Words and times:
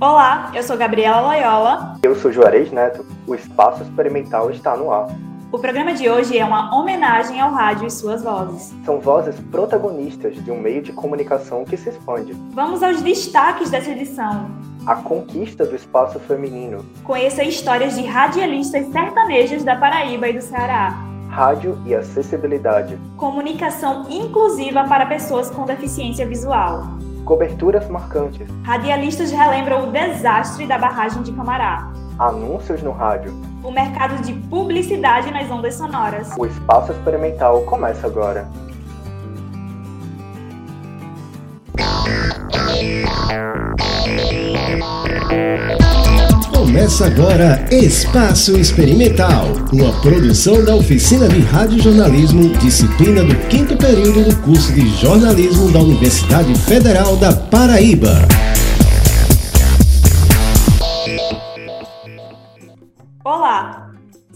Olá, 0.00 0.50
eu 0.54 0.62
sou 0.62 0.78
Gabriela 0.78 1.20
Loyola. 1.20 1.98
Eu 2.02 2.14
sou 2.14 2.32
Juarez 2.32 2.72
Neto. 2.72 3.04
O 3.26 3.34
Espaço 3.34 3.82
Experimental 3.82 4.50
está 4.50 4.74
no 4.74 4.90
ar. 4.90 5.08
O 5.52 5.58
programa 5.58 5.92
de 5.92 6.08
hoje 6.08 6.38
é 6.38 6.42
uma 6.42 6.74
homenagem 6.74 7.38
ao 7.38 7.52
rádio 7.52 7.86
e 7.86 7.90
suas 7.90 8.22
vozes. 8.22 8.74
São 8.82 8.98
vozes 8.98 9.38
protagonistas 9.50 10.42
de 10.42 10.50
um 10.50 10.58
meio 10.58 10.80
de 10.80 10.90
comunicação 10.90 11.66
que 11.66 11.76
se 11.76 11.90
expande. 11.90 12.32
Vamos 12.54 12.82
aos 12.82 13.02
destaques 13.02 13.68
dessa 13.68 13.90
edição. 13.90 14.50
A 14.86 14.94
conquista 14.94 15.66
do 15.66 15.76
espaço 15.76 16.18
feminino. 16.20 16.82
Conheça 17.04 17.44
histórias 17.44 17.94
de 17.94 18.02
radialistas 18.06 18.86
sertanejas 18.86 19.64
da 19.64 19.76
Paraíba 19.76 20.30
e 20.30 20.32
do 20.32 20.40
Ceará. 20.40 20.94
Rádio 21.28 21.78
e 21.84 21.94
acessibilidade. 21.94 22.98
Comunicação 23.18 24.06
inclusiva 24.08 24.82
para 24.84 25.04
pessoas 25.04 25.50
com 25.50 25.66
deficiência 25.66 26.26
visual. 26.26 26.84
Coberturas 27.24 27.88
marcantes. 27.88 28.48
Radialistas 28.64 29.30
relembram 29.30 29.88
o 29.88 29.92
desastre 29.92 30.66
da 30.66 30.78
barragem 30.78 31.22
de 31.22 31.32
Camará. 31.32 31.92
Anúncios 32.18 32.82
no 32.82 32.90
rádio. 32.90 33.32
O 33.62 33.70
mercado 33.70 34.22
de 34.22 34.32
publicidade 34.32 35.30
nas 35.30 35.50
ondas 35.50 35.74
sonoras. 35.74 36.32
O 36.36 36.46
espaço 36.46 36.92
experimental 36.92 37.62
começa 37.62 38.06
agora. 38.06 38.48
Começa 46.70 47.06
agora 47.06 47.66
Espaço 47.72 48.56
Experimental, 48.56 49.48
uma 49.72 49.92
produção 50.00 50.64
da 50.64 50.76
Oficina 50.76 51.26
de 51.26 51.40
Rádio 51.40 51.82
Jornalismo, 51.82 52.48
disciplina 52.58 53.24
do 53.24 53.34
quinto 53.48 53.76
período 53.76 54.22
do 54.22 54.36
curso 54.36 54.72
de 54.72 54.88
jornalismo 55.00 55.68
da 55.72 55.80
Universidade 55.80 56.54
Federal 56.60 57.16
da 57.16 57.32
Paraíba. 57.32 58.20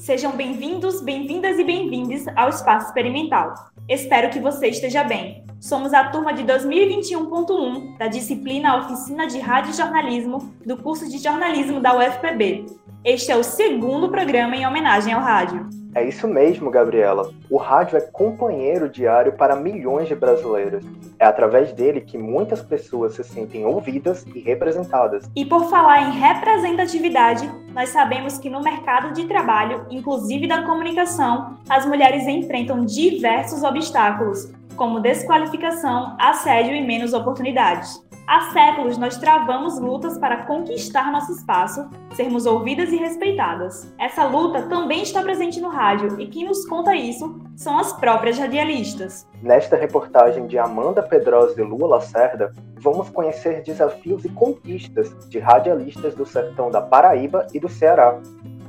Sejam 0.04 0.32
bem-vindos, 0.32 1.00
bem-vindas 1.00 1.58
e 1.58 1.64
bem-vindes 1.64 2.26
ao 2.36 2.50
Espaço 2.50 2.88
Experimental. 2.88 3.54
Espero 3.88 4.28
que 4.28 4.38
você 4.38 4.66
esteja 4.66 5.02
bem. 5.02 5.46
Somos 5.58 5.94
a 5.94 6.10
turma 6.10 6.34
de 6.34 6.42
2021.1 6.42 7.96
da 7.96 8.06
disciplina 8.06 8.76
Oficina 8.76 9.26
de 9.26 9.38
Rádio 9.38 9.72
Jornalismo 9.72 10.54
do 10.62 10.76
curso 10.76 11.08
de 11.08 11.16
jornalismo 11.16 11.80
da 11.80 11.96
UFPB. 11.96 12.66
Este 13.04 13.30
é 13.30 13.36
o 13.36 13.44
segundo 13.44 14.08
programa 14.08 14.56
em 14.56 14.66
homenagem 14.66 15.12
ao 15.12 15.20
rádio. 15.20 15.68
É 15.94 16.02
isso 16.02 16.26
mesmo, 16.26 16.70
Gabriela. 16.70 17.30
O 17.50 17.58
rádio 17.58 17.98
é 17.98 18.00
companheiro 18.00 18.88
diário 18.88 19.34
para 19.34 19.54
milhões 19.54 20.08
de 20.08 20.14
brasileiros. 20.14 20.82
É 21.18 21.26
através 21.26 21.70
dele 21.74 22.00
que 22.00 22.16
muitas 22.16 22.62
pessoas 22.62 23.14
se 23.14 23.22
sentem 23.22 23.66
ouvidas 23.66 24.24
e 24.34 24.40
representadas. 24.40 25.30
E 25.36 25.44
por 25.44 25.68
falar 25.68 26.08
em 26.08 26.12
representatividade, 26.12 27.46
nós 27.74 27.90
sabemos 27.90 28.38
que 28.38 28.48
no 28.48 28.62
mercado 28.62 29.12
de 29.12 29.26
trabalho, 29.26 29.84
inclusive 29.90 30.48
da 30.48 30.62
comunicação, 30.62 31.58
as 31.68 31.84
mulheres 31.84 32.26
enfrentam 32.26 32.86
diversos 32.86 33.62
obstáculos, 33.62 34.50
como 34.76 34.98
desqualificação, 34.98 36.16
assédio 36.18 36.74
e 36.74 36.80
menos 36.80 37.12
oportunidades. 37.12 38.02
Há 38.26 38.52
séculos 38.52 38.96
nós 38.96 39.18
travamos 39.18 39.78
lutas 39.78 40.16
para 40.16 40.44
conquistar 40.46 41.12
nosso 41.12 41.32
espaço, 41.32 41.86
sermos 42.14 42.46
ouvidas 42.46 42.90
e 42.90 42.96
respeitadas. 42.96 43.92
Essa 43.98 44.24
luta 44.24 44.62
também 44.62 45.02
está 45.02 45.22
presente 45.22 45.60
no 45.60 45.68
rádio 45.68 46.18
e 46.18 46.26
quem 46.26 46.46
nos 46.46 46.66
conta 46.66 46.96
isso 46.96 47.38
são 47.54 47.78
as 47.78 47.92
próprias 47.92 48.38
radialistas. 48.38 49.28
Nesta 49.42 49.76
reportagem 49.76 50.46
de 50.46 50.56
Amanda 50.56 51.02
Pedrosa 51.02 51.60
e 51.60 51.64
Lua 51.64 51.86
Lacerda, 51.86 52.50
vamos 52.76 53.10
conhecer 53.10 53.62
desafios 53.62 54.24
e 54.24 54.30
conquistas 54.30 55.14
de 55.28 55.38
radialistas 55.38 56.14
do 56.14 56.24
sertão 56.24 56.70
da 56.70 56.80
Paraíba 56.80 57.46
e 57.52 57.60
do 57.60 57.68
Ceará. 57.68 58.18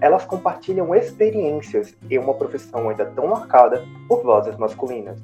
Elas 0.01 0.25
compartilham 0.25 0.93
experiências 0.93 1.95
em 2.11 2.19
uma 2.19 2.33
profissão 2.33 2.89
ainda 2.89 3.05
tão 3.05 3.27
marcada 3.27 3.81
por 4.09 4.21
vozes 4.21 4.57
masculinas. 4.57 5.17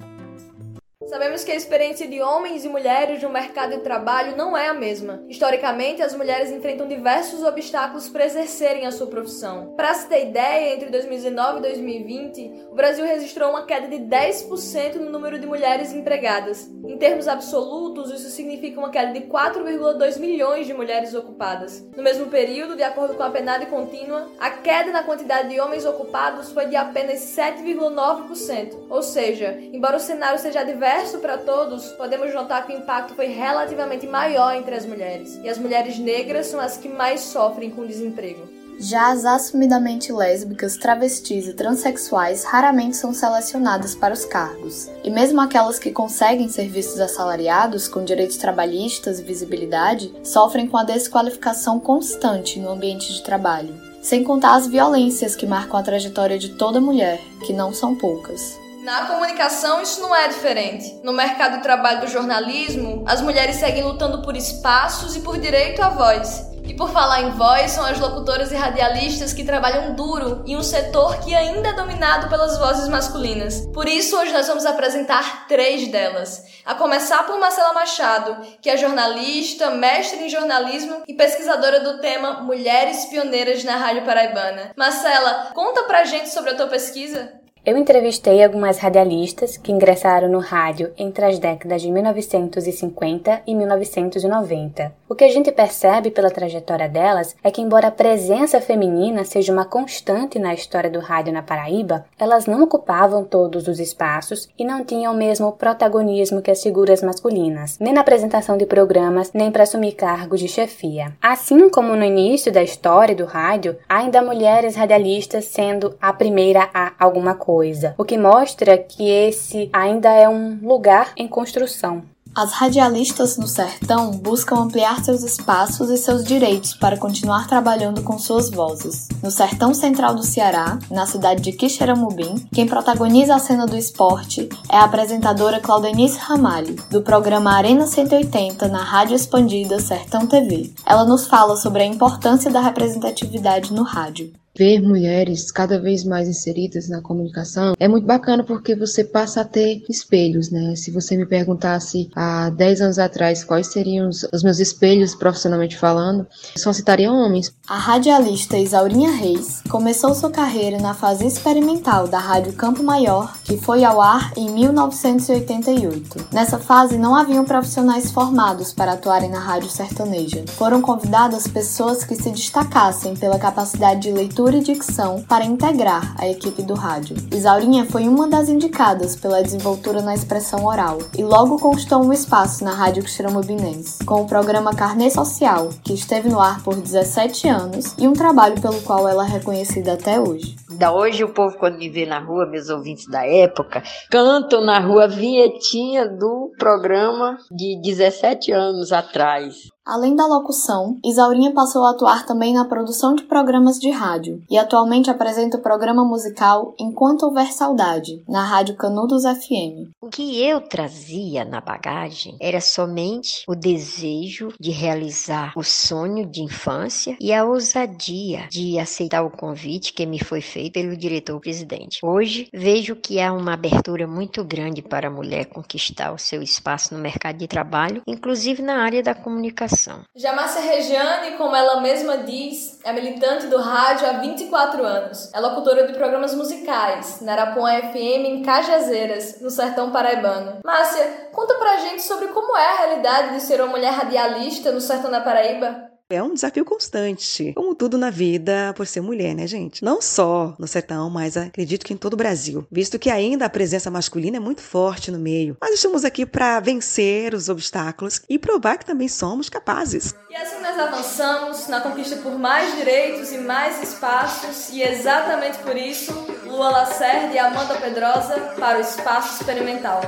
Sabemos 1.12 1.44
que 1.44 1.52
a 1.52 1.56
experiência 1.56 2.08
de 2.08 2.22
homens 2.22 2.64
e 2.64 2.70
mulheres 2.70 3.22
no 3.22 3.30
mercado 3.30 3.72
de 3.72 3.82
trabalho 3.82 4.38
não 4.38 4.56
é 4.56 4.70
a 4.70 4.74
mesma. 4.74 5.22
Historicamente, 5.28 6.02
as 6.02 6.16
mulheres 6.16 6.50
enfrentam 6.50 6.88
diversos 6.88 7.44
obstáculos 7.44 8.08
para 8.08 8.26
exercerem 8.26 8.88
a 8.88 8.94
sua 8.94 9.08
profissão. 9.08 9.74
Para 9.76 9.94
se 9.94 10.08
ter 10.08 10.28
ideia, 10.28 10.74
entre 10.74 10.90
2019 10.90 11.58
e 11.58 11.62
2020, 11.64 12.52
o 12.72 12.76
Brasil 12.76 13.04
registrou 13.06 13.50
uma 13.50 13.66
queda 13.66 13.90
de 13.90 13.98
10% 13.98 14.96
no 14.96 15.12
número 15.12 15.38
de 15.38 15.46
mulheres 15.46 15.92
empregadas. 15.92 16.72
Em 16.88 16.98
termos 16.98 17.28
absolutos, 17.28 18.10
isso 18.10 18.30
significa 18.30 18.80
uma 18.80 18.90
queda 18.90 19.12
de 19.12 19.28
4,2 19.28 20.18
milhões 20.18 20.66
de 20.66 20.74
mulheres 20.74 21.14
ocupadas. 21.14 21.86
No 21.94 22.04
mesmo 22.04 22.28
período, 22.28 22.78
de 22.78 22.84
acordo 22.84 23.16
com 23.16 23.24
a 23.24 23.30
PNAD 23.30 23.66
contínua, 23.66 24.32
a 24.40 24.50
queda 24.50 24.94
na 24.94 25.04
quantidade 25.04 25.50
de 25.50 25.60
homens 25.60 25.84
ocupados 25.86 26.54
foi 26.54 26.68
de 26.68 26.78
apenas 26.78 27.20
7,9%. 27.20 28.78
Ou 28.90 29.04
seja, 29.04 29.60
embora 29.74 29.98
o 29.98 30.00
cenário 30.00 30.40
seja 30.40 30.64
diverso, 30.64 31.01
diverso 31.02 31.18
para 31.18 31.38
todos, 31.38 31.88
podemos 31.94 32.34
notar 32.34 32.66
que 32.66 32.74
o 32.74 32.78
impacto 32.78 33.16
foi 33.16 33.28
relativamente 33.28 34.06
maior 34.06 34.54
entre 34.56 34.76
as 34.76 34.86
mulheres, 34.86 35.40
e 35.44 35.50
as 35.50 35.58
mulheres 35.58 35.98
negras 35.98 36.48
são 36.48 36.60
as 36.60 36.78
que 36.78 36.88
mais 36.88 37.22
sofrem 37.22 37.72
com 37.72 37.82
o 37.82 37.88
desemprego. 37.88 38.48
Já 38.80 39.12
as 39.12 39.26
assumidamente 39.26 40.12
lésbicas, 40.12 40.76
travestis 40.76 41.48
e 41.48 41.54
transexuais 41.54 42.44
raramente 42.44 42.98
são 42.98 43.14
selecionadas 43.14 43.94
para 43.94 44.14
os 44.14 44.26
cargos. 44.26 44.90
E 45.04 45.10
mesmo 45.10 45.40
aquelas 45.40 45.78
que 45.78 45.92
conseguem 45.92 46.50
serviços 46.50 47.00
assalariados, 47.00 47.88
com 47.88 48.04
direitos 48.04 48.38
trabalhistas 48.38 49.20
e 49.20 49.24
visibilidade, 49.24 50.12
sofrem 50.24 50.68
com 50.68 50.78
a 50.78 50.84
desqualificação 50.84 51.80
constante 51.80 52.60
no 52.60 52.70
ambiente 52.70 53.14
de 53.14 53.24
trabalho. 53.24 53.76
Sem 54.02 54.24
contar 54.24 54.56
as 54.56 54.66
violências 54.66 55.36
que 55.36 55.46
marcam 55.46 55.80
a 55.80 55.84
trajetória 55.84 56.40
de 56.40 56.50
toda 56.50 56.82
mulher, 56.82 57.20
que 57.46 57.54
não 57.54 57.72
são 57.72 57.96
poucas. 57.96 58.60
Na 58.82 59.06
comunicação, 59.06 59.80
isso 59.80 60.02
não 60.02 60.16
é 60.16 60.28
diferente. 60.28 61.00
No 61.04 61.14
mercado 61.14 61.58
de 61.58 61.64
trabalho 61.64 62.02
do 62.02 62.08
jornalismo, 62.08 63.04
as 63.08 63.22
mulheres 63.22 63.58
seguem 63.58 63.84
lutando 63.84 64.24
por 64.24 64.36
espaços 64.36 65.16
e 65.16 65.20
por 65.20 65.38
direito 65.38 65.84
à 65.84 65.90
voz. 65.90 66.50
E 66.64 66.74
por 66.74 66.90
falar 66.90 67.22
em 67.22 67.32
voz, 67.32 67.72
são 67.72 67.86
as 67.86 68.00
locutoras 68.00 68.52
e 68.52 68.56
radialistas 68.56 69.34
que 69.34 69.44
trabalham 69.44 69.94
duro 69.94 70.44
em 70.48 70.58
um 70.58 70.64
setor 70.64 71.20
que 71.20 71.36
ainda 71.36 71.70
é 71.70 71.74
dominado 71.74 72.28
pelas 72.28 72.58
vozes 72.58 72.88
masculinas. 72.88 73.68
Por 73.68 73.88
isso, 73.88 74.18
hoje 74.18 74.34
nós 74.34 74.48
vamos 74.48 74.66
apresentar 74.66 75.48
três 75.48 75.88
delas. 75.88 76.44
A 76.66 76.74
começar 76.74 77.24
por 77.28 77.40
Marcela 77.40 77.74
Machado, 77.74 78.38
que 78.62 78.70
é 78.70 78.78
jornalista, 78.78 79.70
mestre 79.70 80.24
em 80.24 80.30
jornalismo 80.30 81.04
e 81.08 81.14
pesquisadora 81.14 81.82
do 81.82 82.00
tema 82.00 82.42
Mulheres 82.42 83.06
Pioneiras 83.06 83.64
na 83.64 83.76
Rádio 83.76 84.06
Paraibana. 84.06 84.72
Marcela, 84.76 85.52
conta 85.54 85.84
pra 85.84 86.04
gente 86.04 86.30
sobre 86.30 86.50
a 86.50 86.56
tua 86.56 86.68
pesquisa. 86.68 87.41
Eu 87.64 87.78
entrevistei 87.78 88.44
algumas 88.44 88.80
radialistas 88.80 89.56
que 89.56 89.72
ingressaram 89.72 90.28
no 90.28 90.40
rádio 90.40 90.92
entre 90.98 91.24
as 91.26 91.38
décadas 91.38 91.84
de 91.84 91.92
1950 91.92 93.44
e 93.46 93.54
1990. 93.54 94.92
O 95.08 95.14
que 95.14 95.24
a 95.24 95.30
gente 95.30 95.52
percebe 95.52 96.10
pela 96.10 96.32
trajetória 96.32 96.90
delas 96.90 97.36
é 97.44 97.52
que, 97.52 97.62
embora 97.62 97.90
a 97.90 97.92
presença 97.92 98.60
feminina 98.60 99.24
seja 99.24 99.54
uma 99.54 99.64
constante 99.64 100.40
na 100.40 100.56
história 100.56 100.90
do 100.90 101.00
rádio 101.00 101.32
na 101.32 101.44
Paraíba, 101.44 102.04
elas 102.18 102.48
não 102.48 102.64
ocupavam 102.64 103.24
todos 103.24 103.68
os 103.68 103.80
espaços 103.80 104.50
e 104.58 104.66
não 104.66 104.84
tinham 104.84 105.14
o 105.14 105.18
mesmo 105.18 105.52
protagonismo 105.52 106.42
que 106.42 106.50
as 106.50 106.64
figuras 106.64 107.04
masculinas, 107.04 107.78
nem 107.80 107.94
na 107.94 108.02
apresentação 108.02 108.58
de 108.58 108.66
programas, 108.66 109.34
nem 109.34 109.52
para 109.52 109.64
assumir 109.64 109.92
cargos 109.92 110.40
de 110.40 110.48
chefia. 110.48 111.14
Assim 111.22 111.70
como 111.70 111.96
no 111.96 112.04
início 112.04 112.52
da 112.52 112.64
história 112.64 113.16
do 113.16 113.26
rádio, 113.26 113.78
ainda 113.88 114.18
há 114.18 114.24
mulheres 114.24 114.76
radialistas 114.76 115.46
sendo 115.46 115.96
a 116.02 116.12
primeira 116.12 116.68
a 116.74 116.94
alguma 116.98 117.36
coisa 117.36 117.51
coisa, 117.52 117.94
o 117.98 118.06
que 118.06 118.18
mostra 118.18 118.78
que 118.78 119.10
esse 119.10 119.70
ainda 119.74 120.10
é 120.10 120.30
um 120.30 120.58
lugar 120.62 121.12
em 121.18 121.28
construção. 121.28 122.02
As 122.34 122.54
radialistas 122.54 123.38
no 123.38 123.46
sertão 123.46 124.12
buscam 124.12 124.56
ampliar 124.56 125.04
seus 125.04 125.22
espaços 125.22 125.90
e 125.90 125.98
seus 125.98 126.24
direitos 126.24 126.74
para 126.74 126.96
continuar 126.96 127.46
trabalhando 127.50 128.04
com 128.04 128.18
suas 128.18 128.50
vozes. 128.50 129.10
No 129.22 129.30
sertão 129.30 129.74
central 129.74 130.16
do 130.16 130.24
Ceará, 130.24 130.80
na 130.90 131.06
cidade 131.06 131.42
de 131.42 131.52
Quixeramobim, 131.52 132.48
quem 132.54 132.66
protagoniza 132.66 133.36
a 133.36 133.40
cena 133.40 133.66
do 133.66 133.76
esporte 133.76 134.48
é 134.72 134.78
a 134.78 134.86
apresentadora 134.86 135.60
Claudenice 135.60 136.20
Ramalho, 136.20 136.78
do 136.90 137.02
programa 137.02 137.52
Arena 137.52 137.86
180 137.86 138.70
na 138.70 138.82
Rádio 138.82 139.18
Expandida 139.18 139.78
Sertão 139.78 140.26
TV. 140.26 140.72
Ela 140.86 141.04
nos 141.04 141.28
fala 141.28 141.58
sobre 141.58 141.84
a 141.84 141.86
importância 141.86 142.50
da 142.50 142.62
representatividade 142.62 143.74
no 143.74 143.84
rádio. 143.84 144.32
Ver 144.56 144.82
mulheres 144.82 145.52
cada 145.52 145.80
vez 145.80 146.04
mais 146.04 146.28
inseridas 146.28 146.90
na 146.90 147.02
comunicação 147.02 147.74
é 147.80 147.88
muito 147.88 148.06
bacana 148.06 148.44
porque 148.44 148.76
você 148.76 149.04
passa 149.04 149.42
a 149.42 149.46
ter 149.46 149.84
espelhos, 149.90 150.52
né? 150.52 150.76
Se 150.76 150.92
você 150.92 151.16
me 151.16 151.26
perguntasse 151.26 152.10
há 152.16 152.50
10 152.50 152.82
anos 152.82 153.00
atrás 153.00 153.44
quais 153.44 153.68
seriam 153.68 154.10
os, 154.10 154.28
os 154.32 154.44
meus 154.44 154.60
espelhos 154.60 155.16
profissionalmente 155.16 155.78
falando, 155.78 156.28
só 156.58 156.74
citaria 156.74 157.12
homens. 157.12 157.54
A 157.68 157.78
radialista 157.78 158.58
Isaurinha 158.58 159.12
Reis 159.12 159.62
começou 159.70 160.14
sua 160.14 160.30
carreira 160.30 160.78
na 160.80 160.94
fase 160.94 161.26
experimental 161.26 162.08
da 162.08 162.20
Rádio 162.20 162.54
Campo 162.54 162.84
Maior, 162.84 163.34
que 163.44 163.58
foi 163.58 163.84
ao 163.84 164.02
ar 164.02 164.34
em 164.36 164.50
1988. 164.52 166.28
Nessa 166.32 166.60
fase 166.60 166.98
não 166.98 167.16
haviam 167.16 167.46
profissionais 167.46 168.12
formados 168.12 168.74
para 168.74 168.94
atuarem 168.94 169.30
na 169.30 169.40
rádio 169.40 169.70
sertaneja. 169.70 170.44
Foram 170.48 170.82
convidadas 170.82 171.48
pessoas 171.48 172.04
que 172.04 172.16
se 172.16 172.32
destacassem 172.32 173.16
pela 173.16 173.40
capacidade 173.40 174.02
de 174.02 174.12
leitura 174.12 174.41
leitura 174.42 174.58
e 174.58 174.62
dicção 174.62 175.22
para 175.22 175.46
integrar 175.46 176.16
a 176.20 176.28
equipe 176.28 176.64
do 176.64 176.74
rádio. 176.74 177.16
Isaurinha 177.32 177.86
foi 177.86 178.08
uma 178.08 178.28
das 178.28 178.50
indicadas 178.50 179.16
pela 179.16 179.42
desenvoltura 179.42 180.02
na 180.02 180.16
expressão 180.16 180.66
oral 180.66 180.98
e 181.16 181.24
logo 181.24 181.60
conquistou 181.60 182.04
um 182.04 182.12
espaço 182.12 182.64
na 182.64 182.72
Rádio 182.72 183.08
Xeramobinense, 183.08 184.04
com 184.04 184.22
o 184.22 184.28
programa 184.28 184.76
Carnê 184.76 185.12
Social, 185.12 185.70
que 185.84 185.94
esteve 185.94 186.28
no 186.28 186.40
ar 186.40 186.64
por 186.64 186.76
17 186.76 187.48
anos 187.48 187.96
e 188.00 188.08
um 188.08 188.14
trabalho 188.14 188.60
pelo 188.60 188.82
qual 188.82 189.08
ela 189.08 189.26
é 189.26 189.30
reconhecida 189.30 189.94
até 189.94 190.20
hoje. 190.20 190.56
Da 190.72 190.92
hoje 190.92 191.24
o 191.24 191.30
povo 191.30 191.58
quando 191.60 191.78
me 191.78 191.90
vê 191.90 192.08
na 192.08 192.18
rua, 192.18 192.48
meus 192.48 192.70
ouvintes 192.70 193.06
da 193.08 193.24
época, 193.24 193.84
cantam 194.10 194.66
na 194.66 194.80
rua 194.80 195.08
vinhetinha 195.08 196.08
do 196.08 196.52
programa 196.58 197.38
de 197.52 197.80
17 197.84 198.52
anos 198.52 198.92
atrás. 198.92 199.70
Além 199.84 200.16
da 200.16 200.28
locução, 200.28 201.00
Isaurinha 201.04 201.52
passou 201.54 201.84
a 201.84 201.90
atuar 201.90 202.24
também 202.24 202.54
na 202.54 202.66
produção 202.66 203.16
de 203.16 203.24
programas 203.24 203.80
de 203.80 203.90
rádio 203.90 204.40
e 204.48 204.56
atualmente 204.56 205.10
apresenta 205.10 205.58
o 205.58 205.62
programa 205.62 206.06
musical 206.06 206.76
Enquanto 206.80 207.24
Houver 207.24 207.52
Saudade, 207.52 208.22
na 208.30 208.46
Rádio 208.46 208.76
Canudos 208.76 209.24
FM. 209.24 209.90
O 210.00 210.08
que 210.08 210.40
eu 210.40 210.62
trazia 210.62 211.44
na 211.44 211.60
bagagem 211.60 212.38
era 212.40 212.62
somente 212.62 213.44
o 213.48 213.56
desejo 213.56 214.54
de 214.60 214.70
realizar 214.70 215.52
o 215.56 215.64
sonho 215.64 216.28
de 216.28 216.44
infância 216.44 217.18
e 217.20 217.34
a 217.34 217.44
ousadia 217.44 218.48
de 218.52 218.78
aceitar 218.78 219.24
o 219.24 219.32
convite 219.32 219.94
que 219.94 220.06
me 220.06 220.24
foi 220.24 220.42
feito 220.42 220.74
pelo 220.74 220.96
diretor-presidente. 220.96 222.00
Hoje 222.04 222.48
vejo 222.54 222.96
que 222.96 223.20
há 223.20 223.34
uma 223.34 223.54
abertura 223.54 224.06
muito 224.06 224.44
grande 224.44 224.84
para 224.84 225.08
a 225.08 225.12
mulher 225.12 225.46
conquistar 225.46 226.14
o 226.14 226.20
seu 226.20 226.44
espaço 226.44 226.94
no 226.94 227.02
mercado 227.02 227.40
de 227.40 227.48
trabalho, 227.48 228.04
inclusive 228.06 228.62
na 228.62 228.84
área 228.84 229.02
da 229.02 229.16
comunicação 229.16 229.71
comunicação. 229.72 230.02
Já 230.16 230.34
Márcia 230.34 230.62
Regiane, 230.62 231.38
como 231.38 231.56
ela 231.56 231.82
mesma 231.82 232.18
diz, 232.18 232.80
é 232.84 232.92
militante 232.92 233.48
do 233.48 233.58
rádio 233.58 234.08
há 234.08 234.14
24 234.14 234.84
anos. 234.84 235.32
É 235.34 235.40
locutora 235.40 235.88
de 235.88 235.94
programas 235.94 236.36
musicais 236.36 237.22
na 237.22 237.34
Arapuã 237.34 237.72
FM 237.92 238.26
em 238.26 238.44
Cajazeiras, 238.44 239.42
no 239.42 239.50
sertão 239.50 239.92
paraibano. 239.92 240.60
Márcia, 240.64 241.30
conta 241.32 241.56
pra 241.56 241.78
gente 241.78 242.02
sobre 242.02 242.28
como 242.30 242.56
é 242.58 242.66
a 242.66 242.78
realidade 242.86 243.36
de 243.36 243.42
ser 243.42 243.62
uma 243.62 243.72
mulher 243.72 243.94
radialista 243.94 244.72
no 244.72 244.82
sertão 244.82 245.10
da 245.10 245.22
Paraíba. 245.22 245.91
É 246.12 246.22
um 246.22 246.34
desafio 246.34 246.66
constante, 246.66 247.54
como 247.56 247.74
tudo 247.74 247.98
na 247.98 248.10
vida, 248.10 248.74
por 248.76 248.86
ser 248.86 249.00
mulher, 249.00 249.34
né, 249.34 249.48
gente? 249.48 249.82
Não 249.82 250.02
só 250.02 250.54
no 250.60 250.68
sertão, 250.68 251.10
mas 251.10 251.38
acredito 251.38 251.86
que 251.86 251.94
em 251.94 251.98
todo 251.98 252.14
o 252.14 252.18
Brasil, 252.18 252.68
visto 252.70 253.00
que 253.00 253.10
ainda 253.10 253.46
a 253.46 253.50
presença 253.50 253.90
masculina 253.90 254.36
é 254.36 254.40
muito 254.40 254.62
forte 254.62 255.10
no 255.10 255.18
meio. 255.18 255.56
Mas 255.62 255.76
estamos 255.76 256.04
aqui 256.04 256.26
para 256.26 256.60
vencer 256.60 257.34
os 257.34 257.48
obstáculos 257.48 258.22
e 258.30 258.38
provar 258.38 258.78
que 258.78 258.86
também 258.86 259.08
somos 259.08 259.48
capazes. 259.48 260.14
E 260.30 260.36
assim 260.36 260.62
nós 260.62 260.78
avançamos 260.78 261.68
na 261.70 261.80
conquista 261.80 262.18
por 262.18 262.38
mais 262.38 262.76
direitos 262.76 263.32
e 263.32 263.38
mais 263.38 263.82
espaços, 263.82 264.70
e 264.70 264.84
exatamente 264.84 265.60
por 265.60 265.78
isso, 265.78 266.12
Lua 266.46 266.72
Lacerda 266.72 267.34
e 267.34 267.40
Amanda 267.40 267.76
Pedrosa 267.76 268.54
para 268.60 268.80
o 268.80 268.82
Espaço 268.82 269.40
Experimental. 269.40 270.02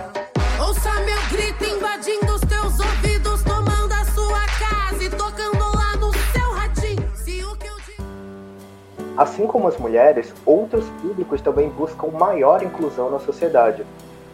Ouça 0.59 0.91
meu 1.01 1.17
grito 1.31 1.63
invadindo 1.65 2.33
os 2.33 2.41
teus 2.41 2.79
ouvidos, 2.79 3.32
Assim 9.15 9.45
como 9.45 9.67
as 9.67 9.77
mulheres, 9.77 10.33
outros 10.43 10.85
públicos 11.01 11.39
também 11.39 11.69
buscam 11.69 12.07
maior 12.07 12.63
inclusão 12.63 13.11
na 13.11 13.19
sociedade. 13.19 13.85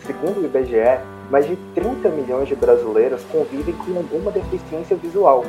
Segundo 0.06 0.40
o 0.40 0.46
IBGE, 0.46 1.00
mais 1.30 1.46
de 1.46 1.58
30 1.76 2.08
milhões 2.10 2.48
de 2.48 2.56
brasileiros 2.56 3.22
convivem 3.26 3.76
com 3.76 3.98
alguma 3.98 4.32
deficiência 4.32 4.96
visual, 4.96 5.44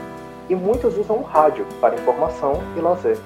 e 0.49 0.55
muitos 0.55 0.99
usam 0.99 1.19
o 1.19 1.23
rádio 1.23 1.65
para 1.81 1.94
informação 1.94 2.61
e 2.77 2.81
lazer. 2.81 3.17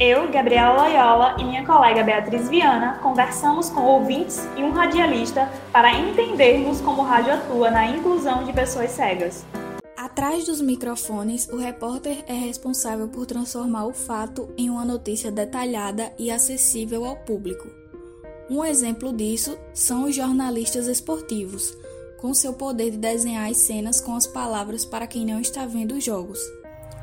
Eu, 0.00 0.28
Gabriela 0.30 0.82
Loyola 0.82 1.36
e 1.38 1.44
minha 1.44 1.64
colega 1.64 2.02
Beatriz 2.02 2.48
Viana 2.48 2.98
conversamos 3.02 3.70
com 3.70 3.82
ouvintes 3.82 4.48
e 4.56 4.64
um 4.64 4.72
radialista 4.72 5.48
para 5.70 5.92
entendermos 5.92 6.80
como 6.80 7.02
o 7.02 7.04
rádio 7.04 7.34
atua 7.34 7.70
na 7.70 7.86
inclusão 7.86 8.42
de 8.42 8.52
pessoas 8.52 8.90
cegas. 8.90 9.44
Atrás 10.10 10.44
dos 10.44 10.60
microfones, 10.60 11.48
o 11.52 11.56
repórter 11.56 12.24
é 12.26 12.32
responsável 12.32 13.06
por 13.06 13.26
transformar 13.26 13.86
o 13.86 13.92
fato 13.92 14.52
em 14.58 14.68
uma 14.68 14.84
notícia 14.84 15.30
detalhada 15.30 16.12
e 16.18 16.32
acessível 16.32 17.04
ao 17.04 17.14
público. 17.14 17.68
Um 18.50 18.64
exemplo 18.64 19.12
disso 19.12 19.56
são 19.72 20.06
os 20.06 20.16
jornalistas 20.16 20.88
esportivos, 20.88 21.72
com 22.18 22.34
seu 22.34 22.52
poder 22.52 22.90
de 22.90 22.96
desenhar 22.96 23.48
as 23.48 23.58
cenas 23.58 24.00
com 24.00 24.16
as 24.16 24.26
palavras 24.26 24.84
para 24.84 25.06
quem 25.06 25.24
não 25.24 25.40
está 25.40 25.64
vendo 25.64 25.94
os 25.94 26.02
jogos. 26.02 26.40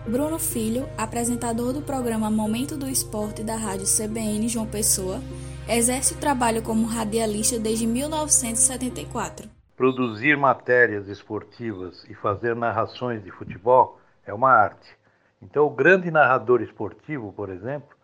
Bruno 0.05 0.37
Filho, 0.37 0.87
apresentador 0.97 1.71
do 1.71 1.81
programa 1.81 2.29
Momento 2.29 2.75
do 2.75 2.89
Esporte 2.89 3.41
da 3.41 3.55
rádio 3.55 3.87
CBN 3.87 4.49
João 4.49 4.67
Pessoa, 4.67 5.23
exerce 5.69 6.13
o 6.13 6.17
trabalho 6.17 6.61
como 6.61 6.85
radialista 6.85 7.57
desde 7.57 7.87
1974. 7.87 9.56
Produzir 9.77 10.35
matérias 10.35 11.07
esportivas 11.07 12.03
e 12.09 12.15
fazer 12.15 12.55
narrações 12.55 13.23
de 13.23 13.29
futebol 13.29 13.99
é 14.25 14.33
uma 14.33 14.49
arte. 14.49 14.97
Então, 15.39 15.67
o 15.67 15.69
grande 15.69 16.09
narrador 16.09 16.63
esportivo, 16.63 17.31
por 17.31 17.47
exemplo, 17.49 17.95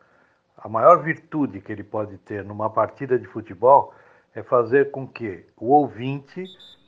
a 0.56 0.70
maior 0.70 1.02
virtude 1.02 1.60
que 1.62 1.72
ele 1.72 1.84
pode 1.84 2.16
ter 2.20 2.44
numa 2.44 2.70
partida 2.70 3.18
de 3.18 3.26
futebol 3.26 3.92
é 4.36 4.44
fazer 4.44 4.92
com 4.92 5.08
que 5.08 5.48
o 5.58 5.72
ouvinte, 5.72 6.46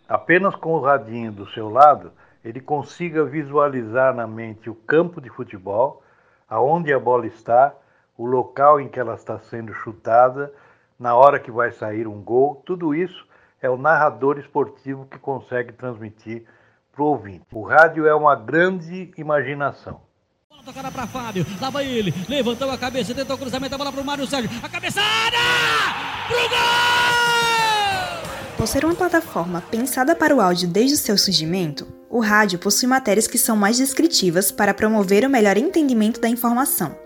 apenas 0.08 0.56
com 0.56 0.74
o 0.74 0.80
radinho 0.80 1.31
do 1.31 1.48
seu 1.48 1.68
lado, 1.68 2.12
ele 2.44 2.62
consiga 2.62 3.26
visualizar 3.26 4.14
na 4.14 4.28
mente 4.28 4.70
o 4.70 4.76
campo 4.76 5.20
de 5.20 5.31
futebol, 5.31 6.04
aonde 6.48 6.94
a 6.94 7.00
bola 7.00 7.26
está, 7.26 7.74
o 8.16 8.28
local 8.28 8.80
em 8.80 8.88
que 8.88 9.00
ela 9.00 9.16
está 9.16 9.40
sendo 9.40 9.74
chutada, 9.74 10.54
na 11.00 11.16
hora 11.16 11.40
que 11.40 11.50
vai 11.50 11.72
sair 11.72 12.08
um 12.08 12.22
gol, 12.22 12.62
tudo 12.64 12.94
isso 12.94 13.26
é 13.66 13.70
o 13.70 13.78
narrador 13.78 14.38
esportivo 14.38 15.06
que 15.06 15.18
consegue 15.18 15.74
transmitir 15.74 16.46
para 16.92 17.04
o 17.04 17.08
ouvinte. 17.08 17.44
O 17.52 17.64
rádio 17.64 18.06
é 18.06 18.14
uma 18.14 18.36
grande 18.36 19.12
imaginação. 19.18 20.02
Bola 20.50 20.62
tocada 20.64 20.92
para 20.92 21.08
Fábio, 21.08 21.46
lá 21.60 21.70
vai 21.70 21.86
ele, 21.86 22.14
levantou 22.30 22.70
a 22.70 22.78
cabeça, 22.78 23.14
tentou 23.14 23.36
o 23.36 23.40
cruzamento, 23.40 23.74
a 23.74 23.78
bola 23.78 23.92
para 23.92 24.02
o 24.02 24.06
Mário 24.06 24.28
Sérgio, 24.28 24.50
a 24.64 24.70
cabeçada! 24.70 25.38
Pro 26.28 26.38
gol! 26.38 27.36
Por 28.56 28.68
ser 28.68 28.86
uma 28.86 28.96
plataforma 28.96 29.62
pensada 29.62 30.16
para 30.16 30.34
o 30.36 30.40
áudio 30.40 30.70
desde 30.70 30.94
o 30.94 30.98
seu 30.98 31.18
surgimento, 31.18 31.88
o 32.10 32.20
rádio 32.20 32.60
possui 32.60 32.88
matérias 32.88 33.28
que 33.28 33.38
são 33.38 33.58
mais 33.58 33.78
descritivas 33.78 34.52
para 34.52 34.74
promover 34.74 35.26
o 35.26 35.30
melhor 35.30 35.58
entendimento 35.58 36.22
da 36.22 36.30
informação. 36.30 37.05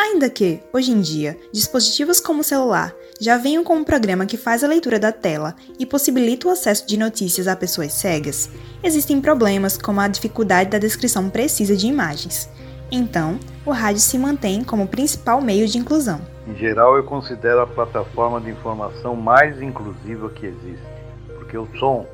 Ainda 0.00 0.30
que, 0.30 0.62
hoje 0.72 0.92
em 0.92 1.00
dia, 1.02 1.36
dispositivos 1.52 2.20
como 2.20 2.40
o 2.40 2.44
celular 2.44 2.94
já 3.20 3.36
venham 3.36 3.62
com 3.62 3.74
um 3.74 3.84
programa 3.84 4.24
que 4.24 4.38
faz 4.38 4.64
a 4.64 4.66
leitura 4.66 4.98
da 4.98 5.12
tela 5.12 5.54
e 5.78 5.84
possibilita 5.84 6.48
o 6.48 6.50
acesso 6.50 6.86
de 6.86 6.96
notícias 6.96 7.46
a 7.46 7.54
pessoas 7.54 7.92
cegas, 7.92 8.48
existem 8.82 9.20
problemas 9.20 9.76
como 9.76 10.00
a 10.00 10.08
dificuldade 10.08 10.70
da 10.70 10.78
descrição 10.78 11.28
precisa 11.28 11.76
de 11.76 11.86
imagens. 11.86 12.48
Então, 12.90 13.38
o 13.66 13.72
rádio 13.72 14.00
se 14.00 14.16
mantém 14.16 14.64
como 14.64 14.88
principal 14.88 15.42
meio 15.42 15.68
de 15.68 15.76
inclusão. 15.76 16.22
Em 16.48 16.56
geral, 16.56 16.96
eu 16.96 17.04
considero 17.04 17.60
a 17.60 17.66
plataforma 17.66 18.40
de 18.40 18.48
informação 18.48 19.14
mais 19.14 19.60
inclusiva 19.60 20.30
que 20.30 20.46
existe, 20.46 20.88
porque 21.36 21.58
o 21.58 21.68
som 21.78 22.06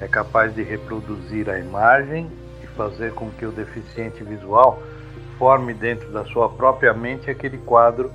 é 0.00 0.06
capaz 0.06 0.54
de 0.54 0.62
reproduzir 0.62 1.50
a 1.50 1.58
imagem 1.58 2.30
e 2.62 2.68
fazer 2.68 3.12
com 3.14 3.30
que 3.30 3.44
o 3.44 3.50
deficiente 3.50 4.22
visual 4.22 4.80
forme 5.42 5.74
dentro 5.74 6.08
da 6.12 6.24
sua 6.24 6.48
própria 6.48 6.94
mente 6.94 7.28
aquele 7.28 7.58
quadro 7.58 8.12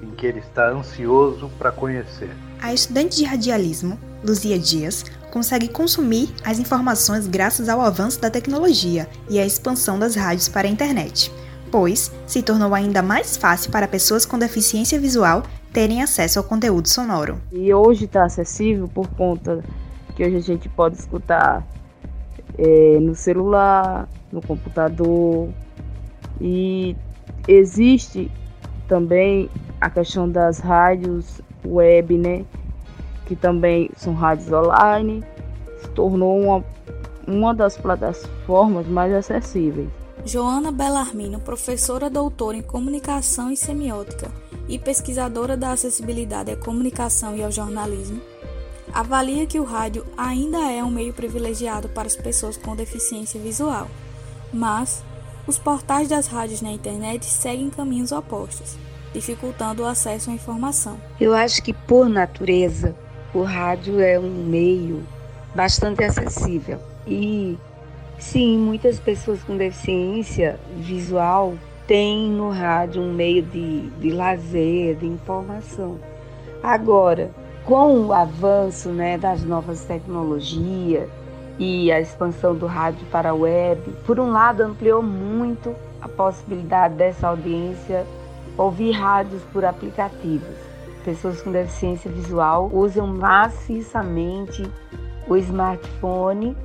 em 0.00 0.12
que 0.12 0.24
ele 0.24 0.38
está 0.38 0.70
ansioso 0.70 1.50
para 1.58 1.72
conhecer. 1.72 2.30
A 2.62 2.72
estudante 2.72 3.16
de 3.16 3.24
radialismo, 3.24 3.98
Luzia 4.22 4.56
Dias, 4.56 5.04
consegue 5.32 5.66
consumir 5.66 6.32
as 6.44 6.60
informações 6.60 7.26
graças 7.26 7.68
ao 7.68 7.80
avanço 7.80 8.20
da 8.20 8.30
tecnologia 8.30 9.08
e 9.28 9.40
à 9.40 9.44
expansão 9.44 9.98
das 9.98 10.14
rádios 10.14 10.48
para 10.48 10.68
a 10.68 10.70
internet, 10.70 11.32
pois 11.68 12.12
se 12.28 12.42
tornou 12.42 12.72
ainda 12.72 13.02
mais 13.02 13.36
fácil 13.36 13.72
para 13.72 13.88
pessoas 13.88 14.24
com 14.24 14.38
deficiência 14.38 15.00
visual 15.00 15.42
terem 15.72 16.00
acesso 16.00 16.38
ao 16.38 16.44
conteúdo 16.44 16.88
sonoro. 16.88 17.40
E 17.50 17.74
hoje 17.74 18.04
está 18.04 18.24
acessível 18.24 18.86
por 18.86 19.08
conta 19.08 19.64
que 20.14 20.24
hoje 20.24 20.36
a 20.36 20.42
gente 20.42 20.68
pode 20.68 20.96
escutar 20.96 21.66
é, 22.56 23.00
no 23.00 23.16
celular, 23.16 24.08
no 24.30 24.40
computador, 24.40 25.48
e 26.40 26.96
existe 27.46 28.30
também 28.86 29.50
a 29.80 29.90
questão 29.90 30.28
das 30.28 30.58
rádios 30.58 31.40
web, 31.64 32.16
né? 32.16 32.44
Que 33.26 33.36
também 33.36 33.90
são 33.96 34.14
rádios 34.14 34.50
online, 34.50 35.22
se 35.80 35.88
tornou 35.90 36.40
uma, 36.40 36.64
uma 37.26 37.54
das 37.54 37.76
plataformas 37.76 38.86
mais 38.86 39.12
acessíveis. 39.12 39.88
Joana 40.24 40.72
Bellarmino, 40.72 41.40
professora 41.40 42.10
doutora 42.10 42.56
em 42.56 42.62
comunicação 42.62 43.50
e 43.50 43.56
semiótica 43.56 44.30
e 44.68 44.78
pesquisadora 44.78 45.56
da 45.56 45.72
acessibilidade 45.72 46.50
à 46.50 46.56
comunicação 46.56 47.36
e 47.36 47.42
ao 47.42 47.50
jornalismo, 47.50 48.20
avalia 48.92 49.46
que 49.46 49.60
o 49.60 49.64
rádio 49.64 50.04
ainda 50.16 50.70
é 50.70 50.82
um 50.82 50.90
meio 50.90 51.12
privilegiado 51.12 51.88
para 51.88 52.06
as 52.06 52.16
pessoas 52.16 52.56
com 52.56 52.74
deficiência 52.74 53.40
visual, 53.40 53.88
mas 54.52 55.02
os 55.48 55.58
portais 55.58 56.08
das 56.08 56.26
rádios 56.26 56.60
na 56.60 56.70
internet 56.70 57.24
seguem 57.24 57.70
caminhos 57.70 58.12
opostos, 58.12 58.76
dificultando 59.14 59.82
o 59.82 59.86
acesso 59.86 60.30
à 60.30 60.34
informação. 60.34 60.98
Eu 61.18 61.32
acho 61.32 61.62
que, 61.62 61.72
por 61.72 62.06
natureza, 62.06 62.94
o 63.32 63.42
rádio 63.42 63.98
é 63.98 64.20
um 64.20 64.44
meio 64.44 65.02
bastante 65.54 66.04
acessível 66.04 66.78
e 67.06 67.56
sim, 68.18 68.58
muitas 68.58 69.00
pessoas 69.00 69.42
com 69.42 69.56
deficiência 69.56 70.60
visual 70.76 71.54
têm 71.86 72.28
no 72.28 72.50
rádio 72.50 73.00
um 73.00 73.14
meio 73.14 73.42
de, 73.42 73.88
de 73.88 74.10
lazer, 74.10 74.96
de 74.96 75.06
informação. 75.06 75.98
Agora, 76.62 77.30
com 77.64 78.02
o 78.02 78.12
avanço 78.12 78.90
né, 78.90 79.16
das 79.16 79.42
novas 79.42 79.82
tecnologias 79.84 81.08
e 81.58 81.90
a 81.90 82.00
expansão 82.00 82.54
do 82.54 82.66
rádio 82.66 83.04
para 83.10 83.30
a 83.30 83.34
web, 83.34 83.80
por 84.06 84.20
um 84.20 84.30
lado 84.30 84.62
ampliou 84.62 85.02
muito 85.02 85.74
a 86.00 86.08
possibilidade 86.08 86.94
dessa 86.94 87.28
audiência 87.28 88.06
ouvir 88.56 88.92
rádios 88.92 89.42
por 89.52 89.64
aplicativos. 89.64 90.56
Pessoas 91.04 91.40
com 91.42 91.50
deficiência 91.50 92.10
visual 92.10 92.70
usam 92.72 93.06
maciçamente 93.06 94.68
o 95.28 95.36
smartphone 95.36 96.56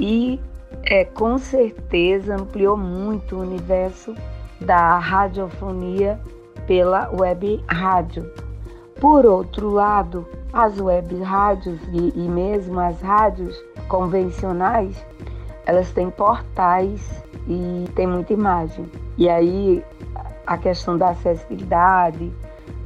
e 0.00 0.40
é, 0.82 1.04
com 1.04 1.38
certeza 1.38 2.34
ampliou 2.34 2.76
muito 2.76 3.36
o 3.36 3.40
universo 3.40 4.14
da 4.60 4.98
radiofonia 4.98 6.18
pela 6.66 7.10
web 7.10 7.62
rádio. 7.68 8.30
Por 9.00 9.26
outro 9.26 9.70
lado, 9.70 10.26
as 10.52 10.78
web 10.80 11.20
rádios 11.22 11.80
e, 11.92 12.12
e 12.16 12.28
mesmo 12.28 12.78
as 12.78 13.00
rádios 13.00 13.56
convencionais, 13.92 14.96
elas 15.66 15.90
têm 15.90 16.10
portais 16.10 16.98
e 17.46 17.84
tem 17.94 18.06
muita 18.06 18.32
imagem. 18.32 18.90
E 19.18 19.28
aí 19.28 19.84
a 20.46 20.56
questão 20.56 20.96
da 20.96 21.10
acessibilidade, 21.10 22.32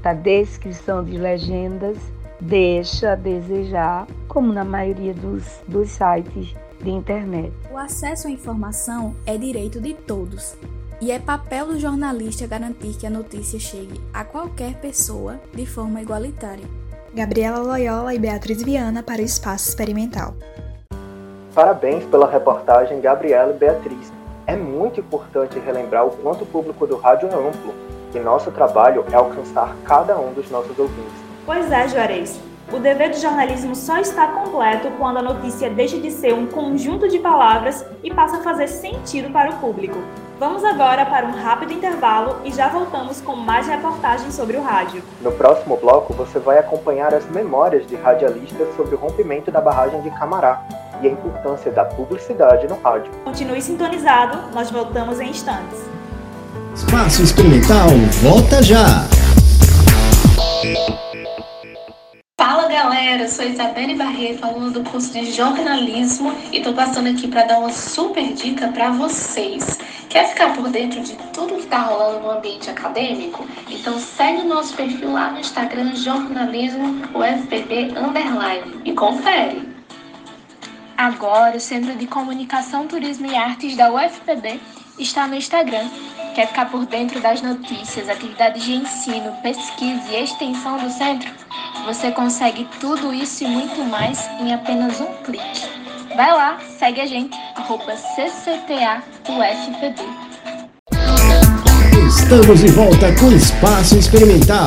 da 0.03 0.13
descrição 0.13 1.05
de 1.05 1.17
legendas, 1.17 1.97
deixa 2.41 3.13
a 3.13 3.15
desejar, 3.15 4.09
como 4.27 4.53
na 4.53 4.65
maioria 4.65 5.15
dos, 5.15 5.45
dos 5.69 5.91
sites 5.91 6.53
de 6.83 6.91
internet. 6.91 7.53
O 7.71 7.79
acesso 7.79 8.27
à 8.27 8.31
informação 8.31 9.15
é 9.25 9.39
direito 9.39 9.81
de 9.81 9.95
todos. 9.95 10.57
E 11.01 11.13
é 11.13 11.21
papel 11.21 11.69
do 11.69 11.79
jornalista 11.79 12.49
garantir 12.49 12.97
que 12.97 13.07
a 13.07 13.11
notícia 13.11 13.61
chegue 13.61 14.01
a 14.13 14.25
qualquer 14.25 14.75
pessoa 14.81 15.41
de 15.55 15.67
forma 15.67 16.03
igualitária. 16.03 16.65
Gabriela 17.15 17.59
Loyola 17.59 18.13
e 18.13 18.19
Beatriz 18.19 18.61
Viana 18.61 19.05
para 19.05 19.23
o 19.23 19.25
Espaço 19.25 19.69
Experimental. 19.69 20.35
Parabéns 21.57 22.05
pela 22.05 22.31
reportagem, 22.31 23.01
Gabriela 23.01 23.51
e 23.51 23.57
Beatriz. 23.57 24.13
É 24.47 24.55
muito 24.55 25.01
importante 25.01 25.59
relembrar 25.59 26.07
o 26.07 26.11
quanto 26.11 26.45
o 26.45 26.47
público 26.47 26.87
do 26.87 26.99
rádio 26.99 27.31
é 27.31 27.35
amplo 27.35 27.73
e 28.15 28.19
nosso 28.19 28.51
trabalho 28.51 29.07
é 29.11 29.15
alcançar 29.15 29.75
cada 29.83 30.19
um 30.19 30.35
dos 30.35 30.51
nossos 30.51 30.79
ouvintes. 30.79 31.15
Pois 31.47 31.73
é, 31.73 31.89
Juarez. 31.89 32.39
O 32.71 32.79
dever 32.79 33.09
do 33.09 33.17
jornalismo 33.17 33.75
só 33.75 33.99
está 33.99 34.27
completo 34.27 34.91
quando 34.99 35.17
a 35.17 35.23
notícia 35.23 35.71
deixa 35.71 35.97
de 35.99 36.11
ser 36.11 36.35
um 36.35 36.47
conjunto 36.47 37.09
de 37.09 37.19
palavras 37.21 37.87
e 38.05 38.13
passa 38.13 38.37
a 38.37 38.43
fazer 38.43 38.69
sentido 38.69 39.33
para 39.33 39.53
o 39.53 39.55
público. 39.55 39.97
Vamos 40.39 40.63
agora 40.63 41.07
para 41.07 41.25
um 41.25 41.33
rápido 41.33 41.73
intervalo 41.73 42.37
e 42.45 42.53
já 42.53 42.69
voltamos 42.69 43.23
com 43.23 43.35
mais 43.35 43.67
reportagens 43.67 44.35
sobre 44.35 44.59
o 44.59 44.63
rádio. 44.63 45.03
No 45.23 45.33
próximo 45.33 45.79
bloco, 45.79 46.13
você 46.13 46.39
vai 46.39 46.59
acompanhar 46.59 47.15
as 47.15 47.25
memórias 47.31 47.87
de 47.87 47.97
radialistas 47.97 48.69
sobre 48.77 48.95
o 48.95 48.99
rompimento 48.99 49.51
da 49.51 49.63
barragem 49.63 50.03
de 50.03 50.11
Camará 50.11 50.63
e 51.03 51.09
a 51.09 51.11
importância 51.11 51.71
da 51.71 51.85
publicidade 51.85 52.67
no 52.67 52.79
rádio. 52.81 53.11
Continue 53.25 53.61
sintonizado, 53.61 54.53
nós 54.55 54.71
voltamos 54.71 55.21
em 55.21 55.31
instantes. 55.31 55.85
Espaço 56.75 57.23
Experimental 57.23 57.89
volta 58.23 58.63
já! 58.63 59.07
Fala 62.39 62.69
galera, 62.69 63.27
sou 63.29 63.47
Isabelle 63.47 63.95
Barreto, 63.97 64.45
aluna 64.45 64.71
do 64.71 64.85
curso 64.85 65.13
de 65.13 65.33
jornalismo 65.33 66.35
e 66.53 66.61
tô 66.61 66.75
passando 66.75 67.09
aqui 67.09 67.29
para 67.29 67.45
dar 67.45 67.59
uma 67.61 67.71
super 67.71 68.33
dica 68.35 68.69
para 68.69 68.91
vocês. 68.91 69.79
Quer 70.09 70.29
ficar 70.29 70.55
por 70.55 70.69
dentro 70.69 71.01
de 71.01 71.15
tudo 71.33 71.55
que 71.55 71.63
está 71.63 71.79
rolando 71.79 72.21
no 72.21 72.31
ambiente 72.31 72.71
acadêmico? 72.71 73.47
Então 73.71 73.99
segue 73.99 74.43
o 74.43 74.49
nosso 74.49 74.75
perfil 74.75 75.13
lá 75.13 75.31
no 75.31 75.41
Instagram 75.41 75.95
jornalismo 75.97 77.03
UFPB 77.15 77.95
underline 77.99 78.83
e 78.85 78.93
confere. 78.93 79.76
Agora, 80.97 81.59
o 81.59 81.61
Centro 81.61 81.95
de 81.95 82.07
Comunicação, 82.07 82.87
Turismo 82.87 83.27
e 83.27 83.37
Artes 83.37 83.77
da 83.77 83.93
UFPB 83.93 84.59
está 84.99 85.27
no 85.27 85.35
Instagram. 85.35 85.91
Quer 86.35 86.49
ficar 86.49 86.71
por 86.71 86.87
dentro 86.87 87.21
das 87.21 87.43
notícias, 87.43 88.09
atividades 88.09 88.65
de 88.65 88.77
ensino, 88.77 89.31
pesquisa 89.43 90.11
e 90.11 90.25
extensão 90.25 90.79
do 90.79 90.89
centro? 90.91 91.31
Você 91.85 92.11
consegue 92.13 92.67
tudo 92.81 93.13
isso 93.13 93.45
e 93.45 93.47
muito 93.47 93.85
mais 93.85 94.27
em 94.41 94.55
apenas 94.55 94.99
um 94.99 95.13
clique. 95.23 95.69
Vai 96.17 96.33
lá, 96.33 96.59
segue 96.79 97.03
a 97.03 97.07
gente, 97.07 97.37
arroba 97.55 97.93
CCTAUFPB. 97.95 99.07
Estamos 102.09 102.61
de 102.61 102.69
volta 102.69 103.15
com 103.21 103.31
Espaço 103.33 103.99
Experimental. 103.99 104.65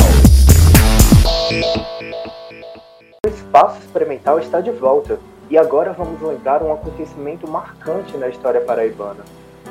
O 3.26 3.30
Espaço 3.30 3.80
Experimental 3.80 4.38
está 4.40 4.62
de 4.62 4.70
volta 4.72 5.20
e 5.50 5.58
agora 5.58 5.94
vamos 5.94 6.22
lembrar 6.22 6.62
um 6.62 6.72
acontecimento 6.72 7.50
marcante 7.50 8.16
na 8.18 8.28
história 8.28 8.62
paraibana. 8.62 9.24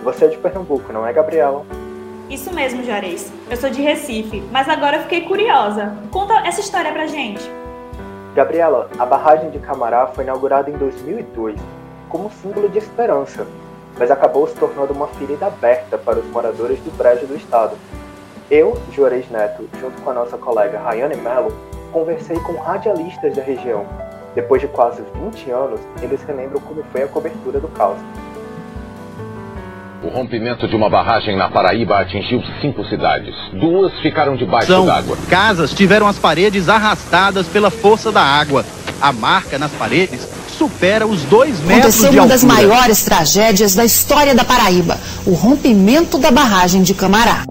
Você 0.03 0.25
é 0.25 0.29
de 0.29 0.37
Pernambuco, 0.37 0.93
não 0.93 1.07
é, 1.07 1.13
Gabriela? 1.13 1.65
Isso 2.29 2.53
mesmo, 2.53 2.83
Juarez. 2.85 3.33
Eu 3.49 3.57
sou 3.57 3.71
de 3.71 3.81
Recife, 3.81 4.43
mas 4.51 4.69
agora 4.69 5.01
fiquei 5.01 5.23
curiosa. 5.23 5.97
Conta 6.11 6.35
essa 6.47 6.61
história 6.61 6.93
pra 6.93 7.07
gente. 7.07 7.51
Gabriela, 8.35 8.91
a 8.99 9.07
barragem 9.07 9.51
de 9.51 9.59
Camará 9.59 10.07
foi 10.09 10.25
inaugurada 10.25 10.69
em 10.69 10.75
2002 10.75 11.59
como 12.09 12.31
símbolo 12.31 12.69
de 12.69 12.79
esperança, 12.79 13.47
mas 13.99 14.11
acabou 14.11 14.47
se 14.47 14.55
tornando 14.55 14.93
uma 14.93 15.07
ferida 15.09 15.47
aberta 15.47 15.97
para 15.97 16.19
os 16.19 16.27
moradores 16.27 16.79
do 16.81 16.97
brejo 16.97 17.27
do 17.27 17.37
estado. 17.37 17.77
Eu, 18.51 18.77
Juarez 18.93 19.29
Neto, 19.31 19.69
junto 19.81 20.01
com 20.03 20.11
a 20.11 20.15
nossa 20.15 20.39
colega 20.39 20.79
Rayane 20.79 21.17
Mello, 21.17 21.53
conversei 21.93 22.39
com 22.41 22.55
radialistas 22.55 23.35
da 23.35 23.43
região. 23.43 23.87
Depois 24.35 24.61
de 24.61 24.69
quase 24.69 25.03
20 25.15 25.51
anos, 25.51 25.81
eles 26.01 26.21
relembram 26.23 26.61
como 26.61 26.83
foi 26.93 27.03
a 27.03 27.09
cobertura 27.09 27.59
do 27.61 27.69
caos. 27.69 27.99
O 30.03 30.09
rompimento 30.09 30.69
de 30.69 30.77
uma 30.77 30.89
barragem 30.89 31.37
na 31.37 31.51
Paraíba 31.51 31.99
atingiu 31.99 32.41
cinco 32.61 32.85
cidades. 32.85 33.35
Duas 33.53 33.93
ficaram 34.01 34.37
debaixo 34.37 34.85
d'água. 34.85 35.17
casas 35.29 35.73
tiveram 35.73 36.07
as 36.07 36.19
paredes 36.19 36.69
arrastadas 36.69 37.49
pela 37.49 37.69
força 37.71 38.13
da 38.13 38.23
água. 38.23 38.65
A 39.01 39.13
marca 39.13 39.59
nas 39.59 39.73
paredes 39.73 40.29
supera 40.57 41.07
os 41.07 41.23
dois 41.25 41.59
metros 41.61 41.95
Aconteceu 41.97 42.11
de 42.11 42.17
uma 42.17 42.23
altura. 42.25 42.35
das 42.41 42.45
maiores 42.45 43.05
tragédias 43.05 43.75
da 43.75 43.85
história 43.85 44.35
da 44.35 44.45
Paraíba, 44.45 44.97
o 45.27 45.33
rompimento 45.33 46.17
da 46.19 46.31
barragem 46.31 46.83
de 46.83 46.95
Camará. 46.95 47.43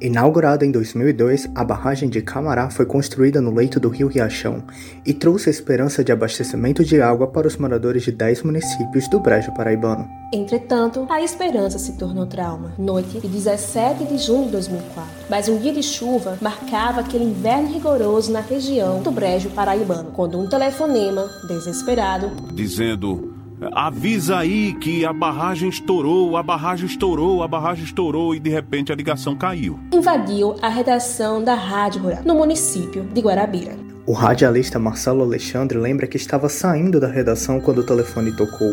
Inaugurada 0.00 0.64
em 0.64 0.70
2002, 0.70 1.50
a 1.54 1.62
barragem 1.62 2.08
de 2.08 2.22
Camará 2.22 2.70
foi 2.70 2.86
construída 2.86 3.38
no 3.38 3.52
leito 3.52 3.78
do 3.78 3.90
rio 3.90 4.08
Riachão 4.08 4.62
e 5.04 5.12
trouxe 5.12 5.50
a 5.50 5.52
esperança 5.52 6.02
de 6.02 6.10
abastecimento 6.10 6.82
de 6.82 7.02
água 7.02 7.26
para 7.26 7.46
os 7.46 7.58
moradores 7.58 8.04
de 8.04 8.10
10 8.10 8.44
municípios 8.44 9.06
do 9.08 9.20
Brejo 9.20 9.52
Paraibano. 9.52 10.08
Entretanto, 10.32 11.06
a 11.10 11.20
esperança 11.20 11.78
se 11.78 11.98
tornou 11.98 12.24
trauma. 12.24 12.72
Noite 12.78 13.20
de 13.20 13.28
17 13.28 14.04
de 14.06 14.16
junho 14.16 14.46
de 14.46 14.52
2004. 14.52 15.10
Mas 15.28 15.50
um 15.50 15.58
dia 15.58 15.74
de 15.74 15.82
chuva 15.82 16.38
marcava 16.40 17.00
aquele 17.00 17.24
inverno 17.24 17.70
rigoroso 17.70 18.32
na 18.32 18.40
região 18.40 19.02
do 19.02 19.10
Brejo 19.10 19.50
Paraibano, 19.50 20.12
quando 20.12 20.40
um 20.40 20.48
telefonema, 20.48 21.28
desesperado, 21.46 22.30
dizendo: 22.54 23.39
avisa 23.72 24.38
aí 24.38 24.74
que 24.74 25.04
a 25.04 25.12
barragem 25.12 25.68
estourou, 25.68 26.36
a 26.36 26.42
barragem 26.42 26.86
estourou, 26.86 27.42
a 27.42 27.48
barragem 27.48 27.84
estourou 27.84 28.34
e 28.34 28.40
de 28.40 28.50
repente 28.50 28.92
a 28.92 28.94
ligação 28.94 29.36
caiu. 29.36 29.78
invadiu 29.92 30.56
a 30.62 30.68
redação 30.68 31.42
da 31.42 31.54
Rádio 31.54 32.02
Rural, 32.02 32.22
no 32.24 32.34
município 32.34 33.04
de 33.04 33.20
Guarabira. 33.20 33.72
O 34.06 34.12
radialista 34.12 34.78
Marcelo 34.78 35.22
Alexandre 35.22 35.78
lembra 35.78 36.06
que 36.06 36.16
estava 36.16 36.48
saindo 36.48 36.98
da 36.98 37.06
redação 37.06 37.60
quando 37.60 37.78
o 37.78 37.86
telefone 37.86 38.32
tocou. 38.32 38.72